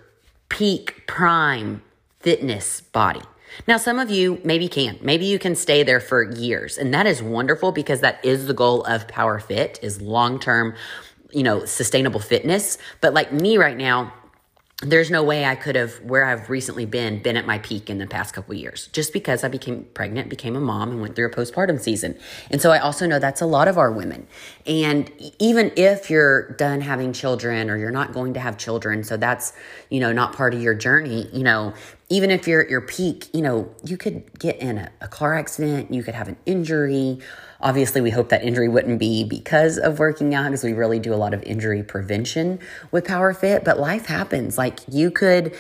peak 0.48 1.06
prime 1.06 1.82
fitness 2.18 2.80
body. 2.80 3.22
Now, 3.66 3.76
some 3.76 3.98
of 3.98 4.10
you 4.10 4.40
maybe 4.44 4.68
can't. 4.68 5.02
Maybe 5.04 5.26
you 5.26 5.38
can 5.38 5.54
stay 5.54 5.82
there 5.82 6.00
for 6.00 6.22
years. 6.22 6.78
And 6.78 6.92
that 6.94 7.06
is 7.06 7.22
wonderful 7.22 7.72
because 7.72 8.00
that 8.00 8.24
is 8.24 8.46
the 8.46 8.54
goal 8.54 8.82
of 8.84 9.08
Power 9.08 9.38
Fit 9.38 9.78
is 9.82 10.00
long-term, 10.00 10.74
you 11.30 11.42
know, 11.42 11.64
sustainable 11.64 12.20
fitness. 12.20 12.78
But 13.00 13.14
like 13.14 13.32
me 13.32 13.58
right 13.58 13.76
now, 13.76 14.12
there's 14.82 15.12
no 15.12 15.22
way 15.22 15.44
I 15.44 15.54
could 15.54 15.76
have 15.76 16.00
where 16.00 16.24
I've 16.24 16.50
recently 16.50 16.86
been 16.86 17.22
been 17.22 17.36
at 17.36 17.46
my 17.46 17.58
peak 17.58 17.88
in 17.88 17.98
the 17.98 18.06
past 18.06 18.34
couple 18.34 18.54
years 18.54 18.88
just 18.88 19.12
because 19.12 19.44
I 19.44 19.48
became 19.48 19.84
pregnant, 19.94 20.28
became 20.28 20.56
a 20.56 20.60
mom 20.60 20.90
and 20.90 21.00
went 21.00 21.14
through 21.14 21.26
a 21.26 21.30
postpartum 21.30 21.80
season. 21.80 22.18
And 22.50 22.60
so 22.60 22.72
I 22.72 22.78
also 22.78 23.06
know 23.06 23.20
that's 23.20 23.40
a 23.40 23.46
lot 23.46 23.68
of 23.68 23.78
our 23.78 23.92
women. 23.92 24.26
And 24.66 25.10
even 25.38 25.70
if 25.76 26.10
you're 26.10 26.50
done 26.54 26.80
having 26.80 27.12
children 27.12 27.70
or 27.70 27.76
you're 27.76 27.92
not 27.92 28.12
going 28.12 28.34
to 28.34 28.40
have 28.40 28.58
children, 28.58 29.04
so 29.04 29.16
that's, 29.16 29.52
you 29.88 30.00
know, 30.00 30.12
not 30.12 30.34
part 30.34 30.52
of 30.52 30.60
your 30.60 30.74
journey, 30.74 31.28
you 31.32 31.44
know, 31.44 31.74
even 32.08 32.30
if 32.30 32.48
you're 32.48 32.62
at 32.62 32.68
your 32.68 32.80
peak, 32.80 33.28
you 33.32 33.40
know, 33.40 33.72
you 33.84 33.96
could 33.96 34.38
get 34.38 34.58
in 34.58 34.78
a, 34.78 34.92
a 35.00 35.08
car 35.08 35.34
accident, 35.34 35.94
you 35.94 36.02
could 36.02 36.14
have 36.14 36.28
an 36.28 36.36
injury, 36.44 37.20
Obviously, 37.62 38.00
we 38.00 38.10
hope 38.10 38.30
that 38.30 38.42
injury 38.42 38.68
wouldn't 38.68 38.98
be 38.98 39.24
because 39.24 39.78
of 39.78 39.98
working 39.98 40.34
out 40.34 40.46
because 40.46 40.64
we 40.64 40.72
really 40.72 40.98
do 40.98 41.14
a 41.14 41.16
lot 41.16 41.32
of 41.32 41.42
injury 41.44 41.82
prevention 41.82 42.58
with 42.90 43.06
PowerFit, 43.06 43.64
but 43.64 43.78
life 43.78 44.06
happens. 44.06 44.58
Like 44.58 44.80
you 44.88 45.10
could 45.10 45.54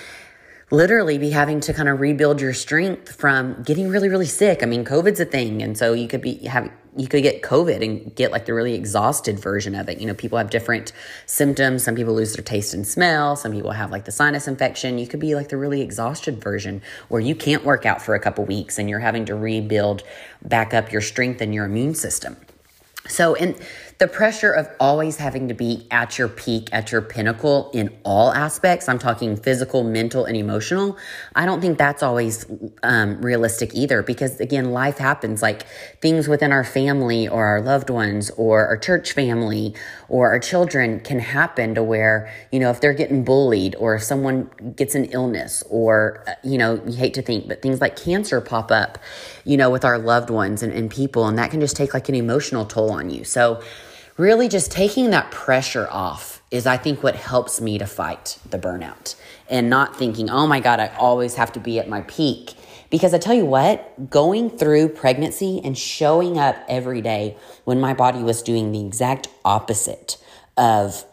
literally 0.70 1.18
be 1.18 1.30
having 1.30 1.60
to 1.60 1.72
kind 1.72 1.88
of 1.88 2.00
rebuild 2.00 2.40
your 2.40 2.54
strength 2.54 3.14
from 3.14 3.62
getting 3.62 3.90
really 3.90 4.08
really 4.08 4.24
sick 4.24 4.62
i 4.62 4.66
mean 4.66 4.86
covid's 4.86 5.20
a 5.20 5.24
thing 5.26 5.62
and 5.62 5.76
so 5.76 5.92
you 5.92 6.08
could 6.08 6.22
be 6.22 6.36
having 6.46 6.72
you 6.96 7.08
could 7.08 7.22
get 7.22 7.42
covid 7.42 7.82
and 7.82 8.14
get 8.14 8.30
like 8.30 8.44
the 8.44 8.52
really 8.52 8.74
exhausted 8.74 9.38
version 9.38 9.74
of 9.74 9.88
it. 9.88 9.98
You 9.98 10.06
know 10.06 10.14
people 10.14 10.38
have 10.38 10.50
different 10.50 10.92
symptoms. 11.26 11.82
Some 11.82 11.94
people 11.94 12.14
lose 12.14 12.34
their 12.34 12.44
taste 12.44 12.74
and 12.74 12.86
smell. 12.86 13.34
Some 13.36 13.52
people 13.52 13.70
have 13.70 13.90
like 13.90 14.04
the 14.04 14.12
sinus 14.12 14.46
infection. 14.46 14.98
You 14.98 15.06
could 15.06 15.20
be 15.20 15.34
like 15.34 15.48
the 15.48 15.56
really 15.56 15.80
exhausted 15.80 16.42
version 16.42 16.82
where 17.08 17.20
you 17.20 17.34
can't 17.34 17.64
work 17.64 17.86
out 17.86 18.02
for 18.02 18.14
a 18.14 18.20
couple 18.20 18.44
weeks 18.44 18.78
and 18.78 18.90
you're 18.90 18.98
having 18.98 19.24
to 19.26 19.34
rebuild 19.34 20.02
back 20.42 20.74
up 20.74 20.92
your 20.92 21.00
strength 21.00 21.40
and 21.40 21.54
your 21.54 21.64
immune 21.64 21.94
system. 21.94 22.36
So, 23.08 23.34
and 23.34 23.56
the 24.02 24.08
pressure 24.08 24.50
of 24.50 24.68
always 24.80 25.18
having 25.18 25.46
to 25.46 25.54
be 25.54 25.86
at 25.92 26.18
your 26.18 26.26
peak, 26.26 26.68
at 26.72 26.90
your 26.90 27.00
pinnacle 27.00 27.70
in 27.72 27.88
all 28.02 28.32
aspects, 28.32 28.88
I'm 28.88 28.98
talking 28.98 29.36
physical, 29.36 29.84
mental, 29.84 30.24
and 30.24 30.36
emotional, 30.36 30.98
I 31.36 31.46
don't 31.46 31.60
think 31.60 31.78
that's 31.78 32.02
always 32.02 32.44
um, 32.82 33.22
realistic 33.22 33.76
either 33.76 34.02
because, 34.02 34.40
again, 34.40 34.72
life 34.72 34.98
happens 34.98 35.40
like 35.40 35.68
things 36.00 36.26
within 36.26 36.50
our 36.50 36.64
family 36.64 37.28
or 37.28 37.46
our 37.46 37.60
loved 37.60 37.90
ones 37.90 38.28
or 38.30 38.66
our 38.66 38.76
church 38.76 39.12
family 39.12 39.72
or 40.08 40.30
our 40.30 40.40
children 40.40 40.98
can 40.98 41.20
happen 41.20 41.76
to 41.76 41.82
where, 41.84 42.28
you 42.50 42.58
know, 42.58 42.70
if 42.70 42.80
they're 42.80 42.94
getting 42.94 43.22
bullied 43.22 43.76
or 43.76 43.94
if 43.94 44.02
someone 44.02 44.50
gets 44.74 44.96
an 44.96 45.04
illness 45.12 45.62
or, 45.70 46.24
uh, 46.26 46.32
you 46.42 46.58
know, 46.58 46.82
you 46.88 46.96
hate 46.96 47.14
to 47.14 47.22
think, 47.22 47.46
but 47.46 47.62
things 47.62 47.80
like 47.80 47.94
cancer 47.94 48.40
pop 48.40 48.72
up, 48.72 48.98
you 49.44 49.56
know, 49.56 49.70
with 49.70 49.84
our 49.84 49.96
loved 49.96 50.28
ones 50.28 50.60
and, 50.60 50.72
and 50.72 50.90
people, 50.90 51.28
and 51.28 51.38
that 51.38 51.52
can 51.52 51.60
just 51.60 51.76
take 51.76 51.94
like 51.94 52.08
an 52.08 52.16
emotional 52.16 52.66
toll 52.66 52.90
on 52.90 53.08
you. 53.08 53.22
So, 53.22 53.62
really 54.16 54.48
just 54.48 54.70
taking 54.70 55.10
that 55.10 55.30
pressure 55.30 55.88
off 55.90 56.42
is 56.50 56.66
I 56.66 56.76
think 56.76 57.02
what 57.02 57.16
helps 57.16 57.60
me 57.60 57.78
to 57.78 57.86
fight 57.86 58.38
the 58.48 58.58
burnout 58.58 59.14
and 59.48 59.70
not 59.70 59.96
thinking, 59.96 60.28
oh 60.28 60.46
my 60.46 60.60
God, 60.60 60.80
I 60.80 60.88
always 60.98 61.34
have 61.36 61.52
to 61.52 61.60
be 61.60 61.78
at 61.78 61.88
my 61.88 62.02
peak. 62.02 62.54
Because 62.90 63.14
I 63.14 63.18
tell 63.18 63.34
you 63.34 63.46
what, 63.46 64.10
going 64.10 64.50
through 64.50 64.90
pregnancy 64.90 65.62
and 65.64 65.76
showing 65.76 66.38
up 66.38 66.56
every 66.68 67.00
day 67.00 67.38
when 67.64 67.80
my 67.80 67.94
body 67.94 68.22
was 68.22 68.42
doing 68.42 68.70
the 68.70 68.84
exact 68.84 69.28
opposite 69.46 70.22
of 70.58 71.04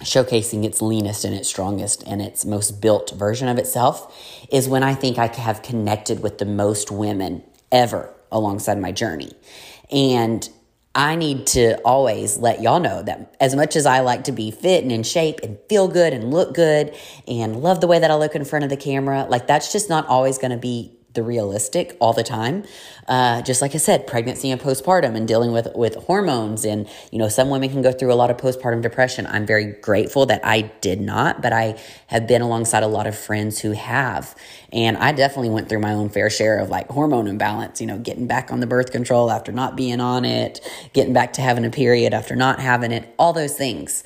showcasing 0.00 0.64
its 0.64 0.82
leanest 0.82 1.24
and 1.24 1.34
its 1.34 1.48
strongest 1.48 2.02
and 2.06 2.20
its 2.20 2.44
most 2.44 2.80
built 2.82 3.12
version 3.12 3.48
of 3.48 3.56
itself 3.56 4.44
is 4.50 4.68
when 4.68 4.82
I 4.82 4.94
think 4.94 5.16
I 5.16 5.28
have 5.28 5.62
connected 5.62 6.22
with 6.22 6.38
the 6.38 6.44
most 6.44 6.90
women 6.90 7.42
ever 7.70 8.12
alongside 8.30 8.78
my 8.78 8.92
journey. 8.92 9.32
And 9.90 10.46
I 10.94 11.16
need 11.16 11.46
to 11.48 11.80
always 11.82 12.36
let 12.36 12.60
y'all 12.60 12.80
know 12.80 13.02
that 13.02 13.34
as 13.40 13.56
much 13.56 13.76
as 13.76 13.86
I 13.86 14.00
like 14.00 14.24
to 14.24 14.32
be 14.32 14.50
fit 14.50 14.82
and 14.82 14.92
in 14.92 15.02
shape 15.02 15.40
and 15.42 15.58
feel 15.68 15.88
good 15.88 16.12
and 16.12 16.30
look 16.30 16.54
good 16.54 16.94
and 17.26 17.62
love 17.62 17.80
the 17.80 17.86
way 17.86 17.98
that 17.98 18.10
I 18.10 18.14
look 18.14 18.34
in 18.34 18.44
front 18.44 18.64
of 18.64 18.70
the 18.70 18.76
camera, 18.76 19.26
like 19.28 19.46
that's 19.46 19.72
just 19.72 19.88
not 19.88 20.06
always 20.06 20.36
going 20.36 20.50
to 20.50 20.58
be 20.58 20.94
the 21.14 21.22
realistic 21.22 21.96
all 22.00 22.12
the 22.12 22.22
time. 22.22 22.64
Uh, 23.08 23.42
just 23.42 23.60
like 23.60 23.74
I 23.74 23.78
said, 23.78 24.06
pregnancy 24.06 24.50
and 24.50 24.60
postpartum 24.60 25.16
and 25.16 25.26
dealing 25.26 25.52
with, 25.52 25.68
with 25.74 25.96
hormones. 25.96 26.64
And, 26.64 26.88
you 27.10 27.18
know, 27.18 27.28
some 27.28 27.50
women 27.50 27.68
can 27.70 27.82
go 27.82 27.92
through 27.92 28.12
a 28.12 28.14
lot 28.14 28.30
of 28.30 28.36
postpartum 28.36 28.82
depression. 28.82 29.26
I'm 29.26 29.44
very 29.44 29.72
grateful 29.72 30.26
that 30.26 30.44
I 30.44 30.62
did 30.80 31.00
not, 31.00 31.42
but 31.42 31.52
I 31.52 31.78
have 32.06 32.26
been 32.26 32.42
alongside 32.42 32.82
a 32.82 32.88
lot 32.88 33.06
of 33.06 33.18
friends 33.18 33.58
who 33.58 33.72
have. 33.72 34.34
And 34.72 34.96
I 34.96 35.12
definitely 35.12 35.50
went 35.50 35.68
through 35.68 35.80
my 35.80 35.92
own 35.92 36.08
fair 36.08 36.30
share 36.30 36.58
of 36.58 36.70
like 36.70 36.88
hormone 36.88 37.26
imbalance, 37.26 37.80
you 37.80 37.86
know, 37.86 37.98
getting 37.98 38.26
back 38.26 38.52
on 38.52 38.60
the 38.60 38.66
birth 38.66 38.92
control 38.92 39.30
after 39.30 39.52
not 39.52 39.76
being 39.76 40.00
on 40.00 40.24
it, 40.24 40.60
getting 40.92 41.12
back 41.12 41.34
to 41.34 41.42
having 41.42 41.64
a 41.64 41.70
period 41.70 42.14
after 42.14 42.36
not 42.36 42.60
having 42.60 42.92
it, 42.92 43.14
all 43.18 43.32
those 43.32 43.54
things. 43.54 44.04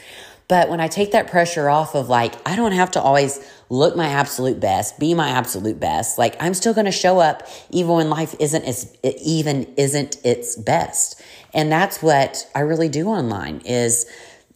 But 0.48 0.68
when 0.68 0.80
I 0.80 0.86
take 0.86 1.12
that 1.12 1.28
pressure 1.28 1.68
off 1.68 1.94
of 1.94 2.08
like, 2.08 2.34
I 2.48 2.54
don't 2.54 2.72
have 2.72 2.92
to 2.92 3.00
always 3.00 3.40
look 3.68 3.96
my 3.96 4.06
absolute 4.06 4.60
best, 4.60 4.98
be 4.98 5.12
my 5.12 5.30
absolute 5.30 5.80
best. 5.80 6.18
Like 6.18 6.36
I'm 6.38 6.54
still 6.54 6.72
going 6.72 6.84
to 6.86 6.92
show 6.92 7.18
up 7.18 7.48
even 7.70 7.90
when 7.92 8.10
life 8.10 8.34
isn't 8.38 8.64
as 8.64 8.96
even 9.02 9.64
isn't 9.76 10.24
its 10.24 10.56
best. 10.56 11.20
And 11.52 11.70
that's 11.72 12.00
what 12.00 12.48
I 12.54 12.60
really 12.60 12.88
do 12.88 13.08
online 13.08 13.60
is 13.64 14.06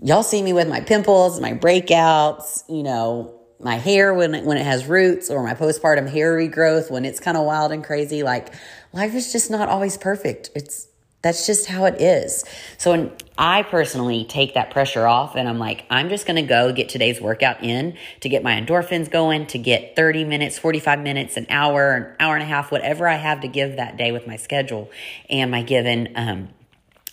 y'all 0.00 0.22
see 0.22 0.42
me 0.42 0.52
with 0.52 0.68
my 0.68 0.80
pimples, 0.80 1.40
my 1.40 1.54
breakouts, 1.54 2.62
you 2.68 2.84
know, 2.84 3.34
my 3.58 3.74
hair 3.74 4.14
when 4.14 4.34
it, 4.34 4.44
when 4.44 4.56
it 4.56 4.64
has 4.64 4.86
roots 4.86 5.28
or 5.28 5.42
my 5.42 5.54
postpartum 5.54 6.08
hair 6.08 6.36
regrowth 6.36 6.90
when 6.90 7.04
it's 7.04 7.20
kind 7.20 7.36
of 7.36 7.44
wild 7.44 7.72
and 7.72 7.84
crazy. 7.84 8.22
Like 8.22 8.54
life 8.92 9.14
is 9.14 9.32
just 9.32 9.50
not 9.50 9.68
always 9.68 9.98
perfect. 9.98 10.50
It's 10.54 10.86
that's 11.22 11.46
just 11.46 11.66
how 11.66 11.84
it 11.84 12.00
is. 12.00 12.44
So 12.78 12.92
when 12.92 13.12
I 13.40 13.62
personally 13.62 14.26
take 14.26 14.52
that 14.52 14.70
pressure 14.70 15.06
off 15.06 15.34
and 15.34 15.48
I'm 15.48 15.58
like, 15.58 15.86
I'm 15.88 16.10
just 16.10 16.26
going 16.26 16.36
to 16.36 16.46
go 16.46 16.74
get 16.74 16.90
today's 16.90 17.22
workout 17.22 17.64
in 17.64 17.96
to 18.20 18.28
get 18.28 18.42
my 18.42 18.60
endorphins 18.60 19.10
going, 19.10 19.46
to 19.46 19.58
get 19.58 19.96
30 19.96 20.24
minutes, 20.24 20.58
45 20.58 21.00
minutes, 21.00 21.38
an 21.38 21.46
hour, 21.48 21.94
an 21.94 22.16
hour 22.20 22.34
and 22.34 22.42
a 22.42 22.46
half, 22.46 22.70
whatever 22.70 23.08
I 23.08 23.14
have 23.14 23.40
to 23.40 23.48
give 23.48 23.76
that 23.76 23.96
day 23.96 24.12
with 24.12 24.26
my 24.26 24.36
schedule 24.36 24.90
and 25.30 25.50
my 25.50 25.62
given 25.62 26.12
um, 26.16 26.50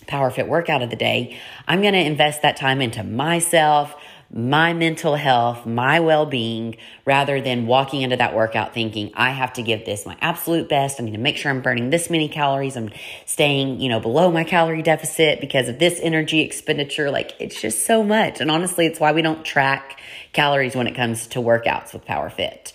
Power 0.06 0.30
Fit 0.30 0.48
workout 0.48 0.82
of 0.82 0.90
the 0.90 0.96
day. 0.96 1.38
I'm 1.66 1.80
going 1.80 1.94
to 1.94 2.04
invest 2.04 2.42
that 2.42 2.58
time 2.58 2.82
into 2.82 3.02
myself, 3.02 3.94
my 4.30 4.74
mental 4.74 5.14
health, 5.16 5.64
my 5.64 6.00
well 6.00 6.26
being, 6.26 6.76
rather 7.06 7.40
than 7.40 7.66
walking 7.66 8.02
into 8.02 8.16
that 8.16 8.34
workout 8.34 8.74
thinking, 8.74 9.10
I 9.14 9.30
have 9.30 9.54
to 9.54 9.62
give 9.62 9.86
this 9.86 10.04
my 10.04 10.16
absolute 10.20 10.68
best. 10.68 10.98
I'm 10.98 11.06
going 11.06 11.14
to 11.14 11.20
make 11.20 11.38
sure 11.38 11.50
I'm 11.50 11.62
burning 11.62 11.88
this 11.90 12.10
many 12.10 12.28
calories. 12.28 12.76
I'm 12.76 12.90
staying, 13.24 13.80
you 13.80 13.88
know, 13.88 14.00
below 14.00 14.30
my 14.30 14.44
calorie 14.44 14.82
deficit 14.82 15.40
because 15.40 15.68
of 15.68 15.78
this 15.78 15.98
energy 16.02 16.40
expenditure. 16.40 17.10
Like 17.10 17.34
it's 17.38 17.60
just 17.60 17.86
so 17.86 18.02
much. 18.02 18.40
And 18.40 18.50
honestly, 18.50 18.84
it's 18.86 19.00
why 19.00 19.12
we 19.12 19.22
don't 19.22 19.44
track 19.44 19.98
calories 20.34 20.76
when 20.76 20.86
it 20.86 20.94
comes 20.94 21.26
to 21.28 21.38
workouts 21.38 21.94
with 21.94 22.04
Power 22.04 22.28
Fit. 22.28 22.74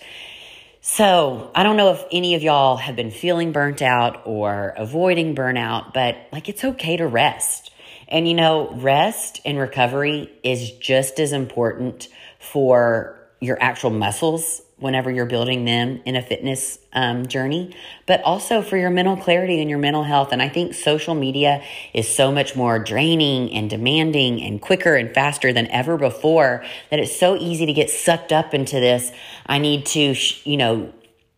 So, 0.86 1.50
I 1.54 1.62
don't 1.62 1.78
know 1.78 1.92
if 1.92 2.04
any 2.12 2.34
of 2.34 2.42
y'all 2.42 2.76
have 2.76 2.94
been 2.94 3.10
feeling 3.10 3.52
burnt 3.52 3.80
out 3.80 4.20
or 4.26 4.74
avoiding 4.76 5.34
burnout, 5.34 5.94
but 5.94 6.16
like 6.30 6.50
it's 6.50 6.62
okay 6.62 6.98
to 6.98 7.06
rest. 7.06 7.70
And 8.08 8.28
you 8.28 8.34
know, 8.34 8.70
rest 8.74 9.40
and 9.44 9.58
recovery 9.58 10.30
is 10.42 10.72
just 10.72 11.18
as 11.18 11.32
important 11.32 12.08
for 12.38 13.18
your 13.40 13.58
actual 13.60 13.90
muscles 13.90 14.62
whenever 14.78 15.10
you're 15.10 15.26
building 15.26 15.64
them 15.64 16.00
in 16.04 16.16
a 16.16 16.22
fitness 16.22 16.78
um, 16.92 17.26
journey, 17.26 17.74
but 18.06 18.20
also 18.22 18.60
for 18.60 18.76
your 18.76 18.90
mental 18.90 19.16
clarity 19.16 19.60
and 19.60 19.70
your 19.70 19.78
mental 19.78 20.02
health. 20.02 20.32
And 20.32 20.42
I 20.42 20.48
think 20.48 20.74
social 20.74 21.14
media 21.14 21.62
is 21.92 22.08
so 22.08 22.32
much 22.32 22.56
more 22.56 22.78
draining 22.78 23.52
and 23.52 23.70
demanding 23.70 24.42
and 24.42 24.60
quicker 24.60 24.94
and 24.94 25.14
faster 25.14 25.52
than 25.52 25.68
ever 25.68 25.96
before 25.96 26.64
that 26.90 26.98
it's 26.98 27.18
so 27.18 27.36
easy 27.36 27.66
to 27.66 27.72
get 27.72 27.88
sucked 27.88 28.32
up 28.32 28.52
into 28.52 28.80
this. 28.80 29.12
I 29.46 29.58
need 29.58 29.86
to, 29.86 30.14
you 30.44 30.56
know, 30.56 30.92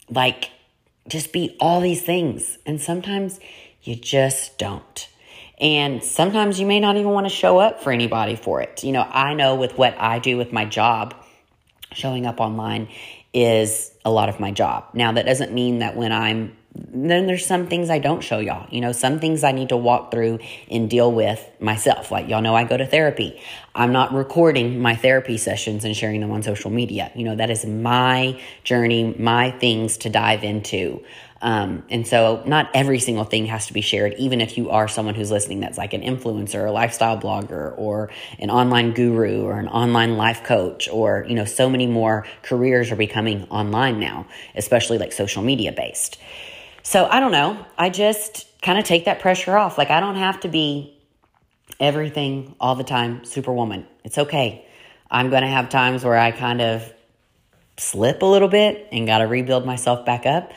like 0.08 0.50
just 1.08 1.32
be 1.32 1.56
all 1.60 1.80
these 1.80 2.02
things. 2.02 2.58
And 2.64 2.80
sometimes 2.80 3.38
you 3.82 3.96
just 3.96 4.58
don't. 4.58 5.08
And 5.58 6.02
sometimes 6.02 6.60
you 6.60 6.66
may 6.66 6.80
not 6.80 6.96
even 6.96 7.10
want 7.10 7.26
to 7.26 7.34
show 7.34 7.58
up 7.58 7.82
for 7.82 7.90
anybody 7.90 8.36
for 8.36 8.60
it. 8.60 8.84
You 8.84 8.92
know, 8.92 9.02
I 9.02 9.34
know 9.34 9.56
with 9.56 9.78
what 9.78 9.98
I 9.98 10.18
do 10.18 10.36
with 10.36 10.52
my 10.52 10.64
job, 10.64 11.14
showing 11.92 12.26
up 12.26 12.40
online 12.40 12.88
is 13.32 13.92
a 14.04 14.10
lot 14.10 14.28
of 14.28 14.38
my 14.38 14.50
job. 14.50 14.84
Now, 14.92 15.12
that 15.12 15.26
doesn't 15.26 15.52
mean 15.52 15.78
that 15.78 15.96
when 15.96 16.12
I'm 16.12 16.56
then 16.92 17.26
there's 17.26 17.46
some 17.46 17.66
things 17.66 17.90
I 17.90 17.98
don't 17.98 18.22
show 18.22 18.38
y'all. 18.38 18.66
You 18.70 18.80
know, 18.80 18.92
some 18.92 19.18
things 19.18 19.44
I 19.44 19.52
need 19.52 19.70
to 19.70 19.76
walk 19.76 20.10
through 20.10 20.40
and 20.70 20.90
deal 20.90 21.10
with 21.10 21.44
myself. 21.60 22.10
Like 22.10 22.28
y'all 22.28 22.42
know 22.42 22.54
I 22.54 22.64
go 22.64 22.76
to 22.76 22.86
therapy. 22.86 23.40
I'm 23.74 23.92
not 23.92 24.12
recording 24.12 24.80
my 24.80 24.94
therapy 24.94 25.38
sessions 25.38 25.84
and 25.84 25.96
sharing 25.96 26.20
them 26.20 26.30
on 26.32 26.42
social 26.42 26.70
media. 26.70 27.10
You 27.14 27.24
know, 27.24 27.36
that 27.36 27.50
is 27.50 27.64
my 27.64 28.40
journey, 28.64 29.14
my 29.18 29.50
things 29.52 29.96
to 29.98 30.10
dive 30.10 30.44
into. 30.44 31.02
Um, 31.42 31.84
and 31.90 32.06
so 32.06 32.42
not 32.46 32.70
every 32.72 32.98
single 32.98 33.24
thing 33.24 33.46
has 33.46 33.66
to 33.66 33.74
be 33.74 33.82
shared, 33.82 34.14
even 34.14 34.40
if 34.40 34.56
you 34.56 34.70
are 34.70 34.88
someone 34.88 35.14
who's 35.14 35.30
listening 35.30 35.60
that's 35.60 35.76
like 35.76 35.92
an 35.92 36.00
influencer, 36.00 36.66
a 36.66 36.70
lifestyle 36.70 37.18
blogger, 37.18 37.76
or 37.76 38.10
an 38.38 38.50
online 38.50 38.92
guru, 38.92 39.42
or 39.42 39.58
an 39.58 39.68
online 39.68 40.16
life 40.16 40.44
coach, 40.44 40.88
or, 40.88 41.26
you 41.28 41.34
know, 41.34 41.44
so 41.44 41.68
many 41.68 41.86
more 41.86 42.26
careers 42.42 42.90
are 42.90 42.96
becoming 42.96 43.44
online 43.50 44.00
now, 44.00 44.26
especially 44.54 44.98
like 44.98 45.12
social 45.12 45.42
media 45.42 45.72
based. 45.72 46.18
So 46.82 47.04
I 47.04 47.20
don't 47.20 47.32
know. 47.32 47.64
I 47.76 47.90
just 47.90 48.46
kind 48.62 48.78
of 48.78 48.84
take 48.84 49.04
that 49.04 49.20
pressure 49.20 49.56
off. 49.56 49.76
Like 49.76 49.90
I 49.90 50.00
don't 50.00 50.16
have 50.16 50.40
to 50.40 50.48
be 50.48 50.96
everything 51.78 52.54
all 52.60 52.76
the 52.76 52.84
time, 52.84 53.24
superwoman. 53.24 53.86
It's 54.04 54.18
okay. 54.18 54.66
I'm 55.10 55.30
going 55.30 55.42
to 55.42 55.48
have 55.48 55.68
times 55.68 56.04
where 56.04 56.16
I 56.16 56.30
kind 56.30 56.60
of 56.60 56.92
slip 57.76 58.22
a 58.22 58.26
little 58.26 58.48
bit 58.48 58.88
and 58.90 59.06
got 59.06 59.18
to 59.18 59.24
rebuild 59.24 59.66
myself 59.66 60.06
back 60.06 60.26
up. 60.26 60.52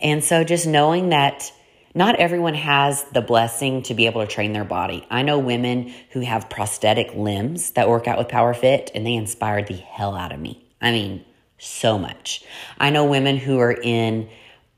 And 0.00 0.24
so 0.24 0.44
just 0.44 0.66
knowing 0.66 1.10
that 1.10 1.52
not 1.94 2.16
everyone 2.16 2.54
has 2.54 3.04
the 3.12 3.20
blessing 3.20 3.82
to 3.82 3.94
be 3.94 4.06
able 4.06 4.20
to 4.20 4.26
train 4.26 4.52
their 4.52 4.64
body. 4.64 5.06
I 5.10 5.22
know 5.22 5.38
women 5.38 5.92
who 6.10 6.20
have 6.20 6.48
prosthetic 6.48 7.14
limbs 7.14 7.72
that 7.72 7.88
work 7.88 8.06
out 8.06 8.16
with 8.16 8.28
Power 8.28 8.54
Fit 8.54 8.92
and 8.94 9.04
they 9.04 9.14
inspired 9.14 9.66
the 9.66 9.74
hell 9.74 10.14
out 10.14 10.32
of 10.32 10.38
me. 10.38 10.64
I 10.80 10.92
mean, 10.92 11.24
so 11.58 11.98
much. 11.98 12.44
I 12.78 12.90
know 12.90 13.04
women 13.04 13.36
who 13.36 13.58
are 13.58 13.72
in 13.72 14.28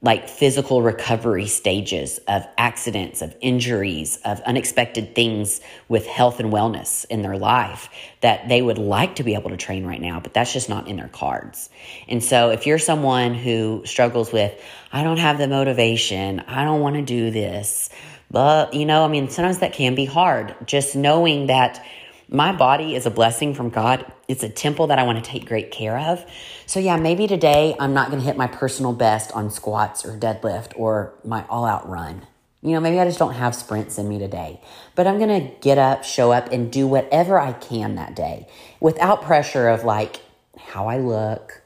like 0.03 0.29
physical 0.29 0.83
recovery 0.83 1.47
stages 1.47 2.19
of 2.27 2.45
accidents, 2.59 3.23
of 3.23 3.37
injuries, 3.41 4.19
of 4.25 4.41
unexpected 4.41 5.15
things 5.15 5.61
with 5.89 6.07
health 6.07 6.41
and 6.41 6.53
wellness 6.53 7.05
in 7.05 7.23
their 7.23 7.39
life 7.39 7.89
that 8.21 8.49
they 8.49 8.61
would 8.61 8.79
like 8.79 9.17
to 9.17 9.23
be 9.23 9.35
able 9.35 9.51
to 9.51 9.57
train 9.57 9.87
right 9.87 10.01
now, 10.01 10.19
but 10.19 10.35
that's 10.35 10.53
just 10.53 10.69
not 10.69 10.89
in 10.89 10.97
their 10.97 11.09
cards. 11.09 11.71
And 12.09 12.23
so 12.23 12.51
if 12.51 12.67
you're 12.67 12.79
someone 12.79 13.35
who 13.35 13.83
struggles 13.85 14.33
with, 14.33 14.53
I 14.93 15.05
don't 15.05 15.19
have 15.19 15.39
the 15.39 15.47
motivation, 15.47 16.41
I 16.41 16.65
don't 16.65 16.81
want 16.81 16.97
to 16.97 17.03
do 17.03 17.31
this, 17.31 17.89
but 18.29 18.75
you 18.75 18.87
know, 18.87 19.05
I 19.05 19.09
mean, 19.09 19.29
sometimes 19.29 19.59
that 19.59 19.73
can 19.73 19.95
be 19.95 20.05
hard. 20.05 20.57
Just 20.67 20.97
knowing 20.97 21.47
that 21.47 21.85
my 22.29 22.51
body 22.51 22.97
is 22.97 23.07
a 23.07 23.11
blessing 23.11 23.55
from 23.55 23.69
God. 23.69 24.11
It's 24.33 24.43
a 24.43 24.49
temple 24.49 24.87
that 24.89 24.99
I 24.99 25.03
want 25.05 25.23
to 25.23 25.31
take 25.31 25.47
great 25.47 25.71
care 25.71 25.99
of. 25.99 26.25
So, 26.65 26.81
yeah, 26.81 26.97
maybe 26.97 27.27
today 27.27 27.77
I'm 27.79 27.93
not 27.93 28.09
going 28.09 28.21
to 28.21 28.27
hit 28.27 28.37
my 28.37 28.47
personal 28.47 28.95
best 28.95 29.31
on 29.33 29.51
squats 29.51 30.07
or 30.07 30.19
deadlift 30.19 30.73
or 30.75 31.13
my 31.23 31.45
all 31.49 31.67
out 31.67 31.89
run. 31.89 32.27
You 32.63 32.71
know, 32.71 32.81
maybe 32.81 32.99
I 32.99 33.05
just 33.05 33.19
don't 33.19 33.35
have 33.35 33.55
sprints 33.55 33.99
in 33.99 34.09
me 34.09 34.19
today, 34.19 34.61
but 34.95 35.07
I'm 35.07 35.19
going 35.19 35.49
to 35.49 35.55
get 35.61 35.77
up, 35.77 36.03
show 36.03 36.33
up, 36.33 36.51
and 36.51 36.73
do 36.73 36.87
whatever 36.87 37.39
I 37.39 37.53
can 37.53 37.97
that 37.97 38.17
day 38.17 38.49
without 38.81 39.23
pressure 39.23 39.69
of 39.69 39.85
like 39.85 40.21
how 40.57 40.87
I 40.87 40.99
look 40.99 41.61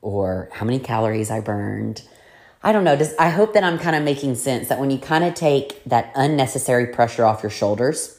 or 0.00 0.48
how 0.52 0.64
many 0.64 0.78
calories 0.78 1.30
I 1.30 1.40
burned. 1.40 2.02
I 2.62 2.70
don't 2.70 2.84
know. 2.84 2.94
Just, 2.94 3.18
I 3.18 3.30
hope 3.30 3.54
that 3.54 3.64
I'm 3.64 3.78
kind 3.78 3.96
of 3.96 4.04
making 4.04 4.36
sense 4.36 4.68
that 4.68 4.78
when 4.78 4.90
you 4.90 4.98
kind 4.98 5.24
of 5.24 5.34
take 5.34 5.82
that 5.84 6.12
unnecessary 6.14 6.86
pressure 6.86 7.24
off 7.24 7.42
your 7.42 7.50
shoulders, 7.50 8.15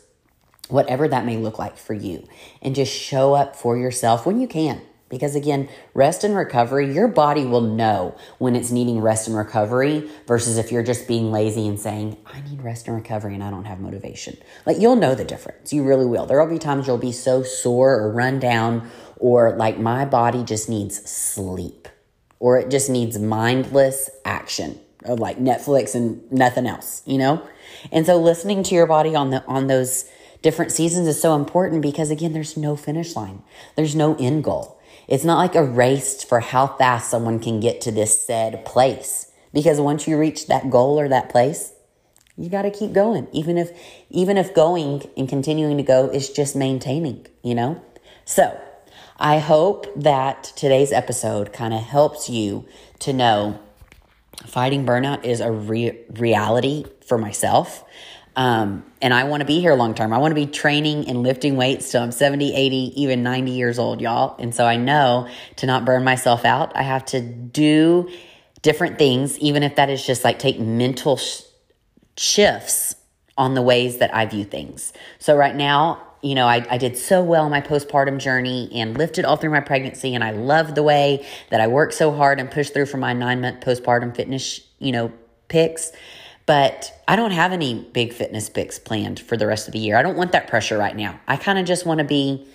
whatever 0.70 1.08
that 1.08 1.26
may 1.26 1.38
look 1.38 1.60
like 1.60 1.78
for 1.78 1.94
you, 1.94 2.28
and 2.62 2.76
just 2.76 2.94
show 2.94 3.34
up 3.34 3.56
for 3.56 3.78
yourself 3.78 4.26
when 4.26 4.40
you 4.40 4.48
can. 4.48 4.82
Because 5.10 5.36
again, 5.36 5.70
rest 5.94 6.24
and 6.24 6.36
recovery, 6.36 6.94
your 6.94 7.08
body 7.08 7.46
will 7.46 7.62
know 7.62 8.18
when 8.40 8.56
it's 8.56 8.72
needing 8.72 9.00
rest 9.00 9.28
and 9.28 9.38
recovery 9.38 10.10
versus 10.28 10.58
if 10.58 10.72
you're 10.72 10.84
just 10.84 11.08
being 11.08 11.32
lazy 11.32 11.66
and 11.66 11.80
saying, 11.80 12.18
I 12.26 12.42
need 12.42 12.62
rest 12.62 12.88
and 12.88 12.96
recovery 12.96 13.34
and 13.34 13.44
I 13.44 13.50
don't 13.50 13.66
have 13.66 13.80
motivation. 13.80 14.38
Like 14.66 14.80
you'll 14.80 14.98
know 14.98 15.16
the 15.16 15.24
difference. 15.24 15.72
You 15.72 15.86
really 15.86 16.06
will. 16.06 16.26
There 16.26 16.44
will 16.44 16.52
be 16.52 16.60
times 16.60 16.88
you'll 16.88 16.98
be 16.98 17.14
so 17.14 17.42
sore 17.42 17.98
or 17.98 18.12
run 18.12 18.40
down 18.40 18.90
or 19.18 19.56
like 19.56 19.80
my 19.80 20.04
body 20.04 20.44
just 20.44 20.68
needs 20.68 21.10
sleep 21.10 21.88
or 22.40 22.58
it 22.58 22.70
just 22.70 22.90
needs 22.90 23.18
mindless 23.18 24.10
action 24.26 24.78
of 25.06 25.20
like 25.20 25.38
Netflix 25.40 25.96
and 25.96 26.30
nothing 26.32 26.68
else, 26.68 27.02
you 27.06 27.18
know? 27.18 27.48
And 27.94 28.06
so 28.06 28.18
listening 28.18 28.62
to 28.64 28.76
your 28.76 28.88
body 28.88 29.16
on 29.16 29.30
the 29.30 29.46
on 29.46 29.68
those 29.68 30.10
different 30.42 30.72
seasons 30.72 31.08
is 31.08 31.22
so 31.22 31.36
important 31.36 31.82
because 31.82 32.12
again, 32.12 32.34
there's 32.34 32.58
no 32.58 32.76
finish 32.76 33.16
line. 33.16 33.44
There's 33.76 33.96
no 33.96 34.16
end 34.16 34.44
goal. 34.44 34.80
It's 35.08 35.24
not 35.24 35.38
like 35.38 35.56
a 35.56 35.64
race 35.64 36.24
for 36.24 36.40
how 36.42 36.68
fast 36.68 37.10
someone 37.10 37.40
can 37.40 37.60
get 37.60 37.82
to 37.82 37.92
this 37.92 38.26
said 38.26 38.66
place. 38.66 39.32
Because 39.54 39.80
once 39.80 40.08
you 40.08 40.18
reach 40.18 40.48
that 40.48 40.70
goal 40.70 41.00
or 41.00 41.08
that 41.08 41.30
place, 41.30 41.74
you 42.38 42.50
got 42.50 42.64
to 42.64 42.72
keep 42.72 42.94
going. 42.94 43.28
Even 43.32 43.58
if, 43.58 43.72
even 44.10 44.38
if 44.38 44.54
going 44.54 45.10
and 45.16 45.28
continuing 45.28 45.78
to 45.78 45.84
go 45.84 46.10
is 46.10 46.30
just 46.30 46.56
maintaining, 46.56 47.26
you 47.42 47.56
know? 47.56 47.82
So 48.26 48.60
I 49.18 49.40
hope 49.40 49.88
that 49.96 50.44
today's 50.56 50.92
episode 50.92 51.54
kind 51.54 51.74
of 51.74 51.82
helps 51.82 52.30
you 52.30 52.66
to 53.00 53.14
know 53.14 53.60
fighting 54.46 54.86
burnout 54.86 55.24
is 55.24 55.40
a 55.40 55.52
re- 55.52 56.00
reality 56.12 56.86
for 57.08 57.18
myself. 57.18 57.84
Um, 58.38 58.86
and 59.02 59.16
I 59.16 59.24
want 59.24 59.42
to 59.42 59.48
be 59.48 59.60
here 59.60 59.74
long 59.74 59.96
term. 59.96 60.14
I 60.14 60.20
want 60.20 60.32
to 60.32 60.36
be 60.36 60.46
training 60.46 61.10
and 61.10 61.24
lifting 61.24 61.58
weights 61.58 61.92
till 61.92 62.04
I'm 62.04 62.12
70, 62.12 62.56
80, 62.56 63.02
even 63.02 63.24
90 63.24 63.52
years 63.52 63.80
old, 63.80 64.00
y'all. 64.00 64.36
And 64.38 64.54
so 64.54 64.64
I 64.64 64.78
know 64.78 65.28
to 65.58 65.66
not 65.66 65.86
burn 65.86 66.04
myself 66.04 66.46
out, 66.46 66.76
I 66.76 66.84
have 66.84 67.04
to 67.06 67.20
do 67.20 68.10
different 68.62 69.00
things, 69.00 69.40
even 69.40 69.64
if 69.64 69.76
that 69.78 69.90
is 69.90 70.06
just 70.06 70.24
like 70.24 70.38
take 70.38 70.60
mental 70.60 71.18
sh- 71.18 71.42
shifts 72.16 72.96
on 73.40 73.56
the 73.56 73.62
ways 73.64 73.98
that 73.98 74.14
I 74.14 74.28
view 74.28 74.46
things. 74.46 74.94
So 75.18 75.36
right 75.36 75.56
now, 75.56 76.04
you 76.22 76.36
know, 76.36 76.48
I, 76.48 76.66
I 76.70 76.78
did 76.78 76.96
so 76.96 77.24
well 77.24 77.50
my 77.50 77.62
postpartum 77.62 78.20
journey 78.20 78.70
and 78.74 78.96
lifted 78.96 79.26
all 79.26 79.38
through 79.38 79.52
my 79.52 79.62
pregnancy. 79.62 80.14
And 80.14 80.24
I 80.24 80.32
love 80.32 80.76
the 80.76 80.84
way 80.84 81.26
that 81.50 81.60
I 81.60 81.68
worked 81.68 81.96
so 81.96 82.12
hard 82.12 82.40
and 82.40 82.52
pushed 82.52 82.74
through 82.74 82.86
for 82.86 82.98
my 82.98 83.14
nine 83.14 83.42
month 83.42 83.62
postpartum 83.62 84.16
fitness, 84.16 84.62
you 84.78 84.92
know, 84.92 85.12
pics. 85.48 85.92
But 86.48 87.00
I 87.08 87.16
don't 87.16 87.32
have 87.32 87.52
any 87.52 87.76
big 87.76 88.14
fitness 88.14 88.50
picks 88.50 88.80
planned 88.80 89.20
for 89.20 89.38
the 89.38 89.46
rest 89.46 89.68
of 89.68 89.74
the 89.74 89.80
year. 89.80 89.98
I 89.98 90.02
don't 90.02 90.18
want 90.18 90.32
that 90.32 90.48
pressure 90.48 90.78
right 90.78 90.96
now. 90.96 91.20
I 91.28 91.38
kind 91.38 91.60
of 91.60 91.66
just 91.66 91.86
want 91.86 92.00
to 92.00 92.06
be 92.06 92.48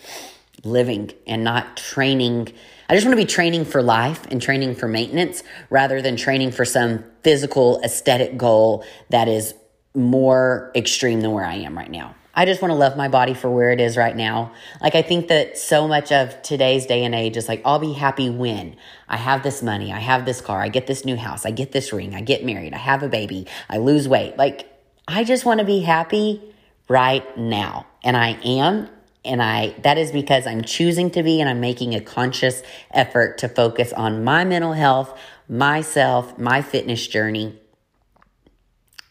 living 0.65 1.13
and 1.27 1.45
not 1.45 1.77
training. 1.77 2.53
I 2.89 2.95
just 2.95 3.07
want 3.07 3.13
to 3.19 3.23
be 3.23 3.27
training 3.27 3.67
for 3.67 3.83
life 3.83 4.27
and 4.31 4.41
training 4.41 4.77
for 4.77 4.89
maintenance 4.89 5.43
rather 5.71 6.01
than 6.01 6.17
training 6.17 6.53
for 6.53 6.65
some 6.65 7.05
physical 7.23 7.81
aesthetic 7.85 8.37
goal 8.37 8.85
that 9.11 9.29
is 9.29 9.55
more 9.95 10.73
extreme 10.75 11.21
than 11.21 11.33
where 11.33 11.45
I 11.45 11.57
am 11.57 11.77
right 11.77 11.91
now. 11.91 12.15
I 12.35 12.47
just 12.47 12.63
want 12.63 12.73
to 12.73 12.77
love 12.77 12.97
my 12.97 13.09
body 13.09 13.35
for 13.35 13.51
where 13.51 13.71
it 13.71 13.81
is 13.81 13.97
right 13.97 14.17
now. 14.17 14.53
Like, 14.81 14.95
I 14.95 15.03
think 15.03 15.29
that 15.29 15.59
so 15.59 15.87
much 15.87 16.11
of 16.11 16.41
today's 16.43 16.87
day 16.87 17.05
and 17.05 17.15
age 17.15 17.37
is 17.37 17.47
like, 17.47 17.61
I'll 17.65 17.79
be 17.79 17.93
happy 17.93 18.31
when 18.31 18.77
I 19.07 19.19
have 19.19 19.43
this 19.43 19.63
money, 19.63 19.93
I 19.93 19.99
have 19.99 20.25
this 20.25 20.41
car, 20.41 20.63
I 20.63 20.69
get 20.69 20.87
this 20.87 21.05
new 21.05 21.17
house, 21.17 21.45
I 21.45 21.51
get 21.51 21.73
this 21.73 21.93
ring, 21.93 22.15
I 22.15 22.23
get 22.23 22.45
married, 22.45 22.73
I 22.73 22.79
have 22.79 23.03
a 23.03 23.09
baby, 23.09 23.47
I 23.69 23.79
lose 23.79 24.09
weight. 24.09 24.39
Like, 24.39 24.67
I 25.07 25.25
just 25.25 25.45
want 25.45 25.61
to 25.61 25.67
be 25.67 25.81
happy 25.81 26.41
right 26.89 27.37
now. 27.37 27.87
And 28.03 28.17
I 28.17 28.39
am. 28.45 28.89
And 29.25 29.41
I, 29.41 29.75
that 29.83 29.99
is 29.99 30.11
because 30.11 30.47
I'm 30.47 30.63
choosing 30.63 31.11
to 31.13 31.23
be 31.23 31.41
and 31.41 31.49
I'm 31.49 31.61
making 31.61 31.95
a 31.95 32.01
conscious 32.01 32.63
effort 32.91 33.39
to 33.39 33.49
focus 33.49 33.93
on 33.93 34.25
my 34.25 34.45
mental 34.45 34.73
health, 34.73 35.17
myself, 35.49 36.39
my 36.39 36.61
fitness 36.63 37.07
journey, 37.07 37.61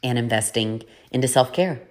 and 0.04 0.18
investing 0.18 0.84
into 1.12 1.28
self 1.28 1.54
care. 1.54 1.82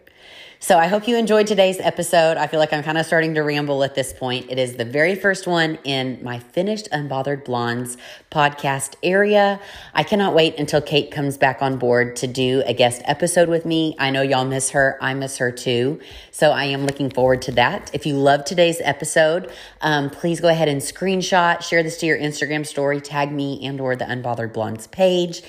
So 0.62 0.78
I 0.78 0.88
hope 0.88 1.08
you 1.08 1.16
enjoyed 1.16 1.46
today's 1.46 1.80
episode. 1.80 2.36
I 2.36 2.46
feel 2.46 2.60
like 2.60 2.74
I'm 2.74 2.82
kind 2.82 2.98
of 2.98 3.06
starting 3.06 3.32
to 3.32 3.40
ramble 3.40 3.82
at 3.82 3.94
this 3.94 4.12
point. 4.12 4.50
It 4.50 4.58
is 4.58 4.74
the 4.74 4.84
very 4.84 5.14
first 5.14 5.46
one 5.46 5.78
in 5.84 6.22
my 6.22 6.38
finished 6.38 6.86
Unbothered 6.92 7.46
Blondes 7.46 7.96
podcast 8.30 8.94
area. 9.02 9.58
I 9.94 10.02
cannot 10.02 10.34
wait 10.34 10.58
until 10.58 10.82
Kate 10.82 11.10
comes 11.10 11.38
back 11.38 11.62
on 11.62 11.78
board 11.78 12.14
to 12.16 12.26
do 12.26 12.62
a 12.66 12.74
guest 12.74 13.00
episode 13.06 13.48
with 13.48 13.64
me. 13.64 13.96
I 13.98 14.10
know 14.10 14.20
y'all 14.20 14.44
miss 14.44 14.68
her. 14.70 14.98
I 15.00 15.14
miss 15.14 15.38
her 15.38 15.50
too. 15.50 15.98
So 16.30 16.50
I 16.50 16.64
am 16.64 16.84
looking 16.84 17.08
forward 17.08 17.40
to 17.42 17.52
that. 17.52 17.90
If 17.94 18.04
you 18.04 18.16
love 18.16 18.44
today's 18.44 18.82
episode, 18.82 19.50
um, 19.80 20.10
please 20.10 20.42
go 20.42 20.48
ahead 20.48 20.68
and 20.68 20.82
screenshot, 20.82 21.62
share 21.62 21.82
this 21.82 21.96
to 22.00 22.06
your 22.06 22.18
Instagram 22.18 22.66
story, 22.66 23.00
tag 23.00 23.32
me 23.32 23.64
and 23.64 23.80
or 23.80 23.96
the 23.96 24.04
Unbothered 24.04 24.52
Blondes 24.52 24.88
page 24.88 25.40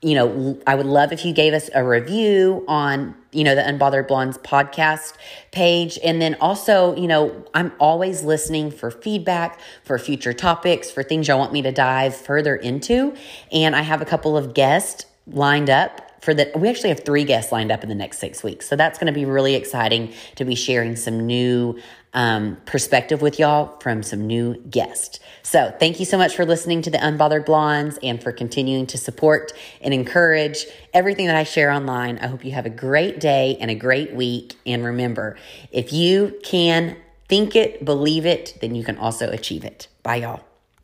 you 0.00 0.14
know, 0.14 0.60
I 0.64 0.76
would 0.76 0.86
love 0.86 1.12
if 1.12 1.24
you 1.24 1.32
gave 1.32 1.54
us 1.54 1.68
a 1.74 1.84
review 1.84 2.64
on, 2.68 3.16
you 3.32 3.42
know, 3.42 3.56
the 3.56 3.62
Unbothered 3.62 4.06
Blondes 4.06 4.38
podcast 4.38 5.14
page. 5.50 5.98
And 6.04 6.22
then 6.22 6.36
also, 6.40 6.94
you 6.94 7.08
know, 7.08 7.44
I'm 7.52 7.72
always 7.80 8.22
listening 8.22 8.70
for 8.70 8.92
feedback, 8.92 9.58
for 9.82 9.98
future 9.98 10.32
topics, 10.32 10.88
for 10.88 11.02
things 11.02 11.26
y'all 11.26 11.38
want 11.38 11.52
me 11.52 11.62
to 11.62 11.72
dive 11.72 12.14
further 12.14 12.54
into. 12.54 13.16
And 13.50 13.74
I 13.74 13.82
have 13.82 14.00
a 14.00 14.04
couple 14.04 14.36
of 14.36 14.54
guests 14.54 15.04
lined 15.26 15.68
up 15.68 16.08
for 16.20 16.34
the 16.34 16.50
we 16.56 16.68
actually 16.68 16.88
have 16.88 17.04
three 17.04 17.24
guests 17.24 17.52
lined 17.52 17.70
up 17.70 17.82
in 17.82 17.88
the 17.88 17.94
next 17.94 18.18
six 18.18 18.42
weeks 18.42 18.68
so 18.68 18.76
that's 18.76 18.98
going 18.98 19.06
to 19.06 19.12
be 19.12 19.24
really 19.24 19.54
exciting 19.54 20.12
to 20.34 20.44
be 20.44 20.54
sharing 20.54 20.96
some 20.96 21.26
new 21.26 21.78
um, 22.14 22.56
perspective 22.64 23.22
with 23.22 23.38
y'all 23.38 23.78
from 23.80 24.02
some 24.02 24.26
new 24.26 24.56
guests. 24.70 25.20
So 25.42 25.74
thank 25.78 26.00
you 26.00 26.06
so 26.06 26.18
much 26.18 26.34
for 26.34 26.44
listening 26.44 26.82
to 26.82 26.90
the 26.90 26.98
unbothered 26.98 27.46
blondes 27.46 27.98
and 28.02 28.22
for 28.22 28.32
continuing 28.32 28.86
to 28.88 28.98
support 28.98 29.52
and 29.80 29.94
encourage 29.94 30.66
everything 30.92 31.26
that 31.26 31.36
i 31.36 31.44
share 31.44 31.70
online. 31.70 32.18
I 32.18 32.26
hope 32.26 32.44
you 32.44 32.52
have 32.52 32.66
a 32.66 32.70
great 32.70 33.20
day 33.20 33.56
and 33.60 33.70
a 33.70 33.74
great 33.74 34.14
week. 34.14 34.54
And 34.66 34.84
remember 34.84 35.36
if 35.70 35.92
you 35.92 36.38
can 36.42 36.96
think 37.28 37.54
it 37.54 37.84
believe 37.84 38.24
it 38.24 38.56
then 38.60 38.74
you 38.74 38.84
can 38.84 38.96
also 38.96 39.30
achieve 39.30 39.64
it. 39.64 39.88
Bye 40.02 40.16
y'all 40.16 40.47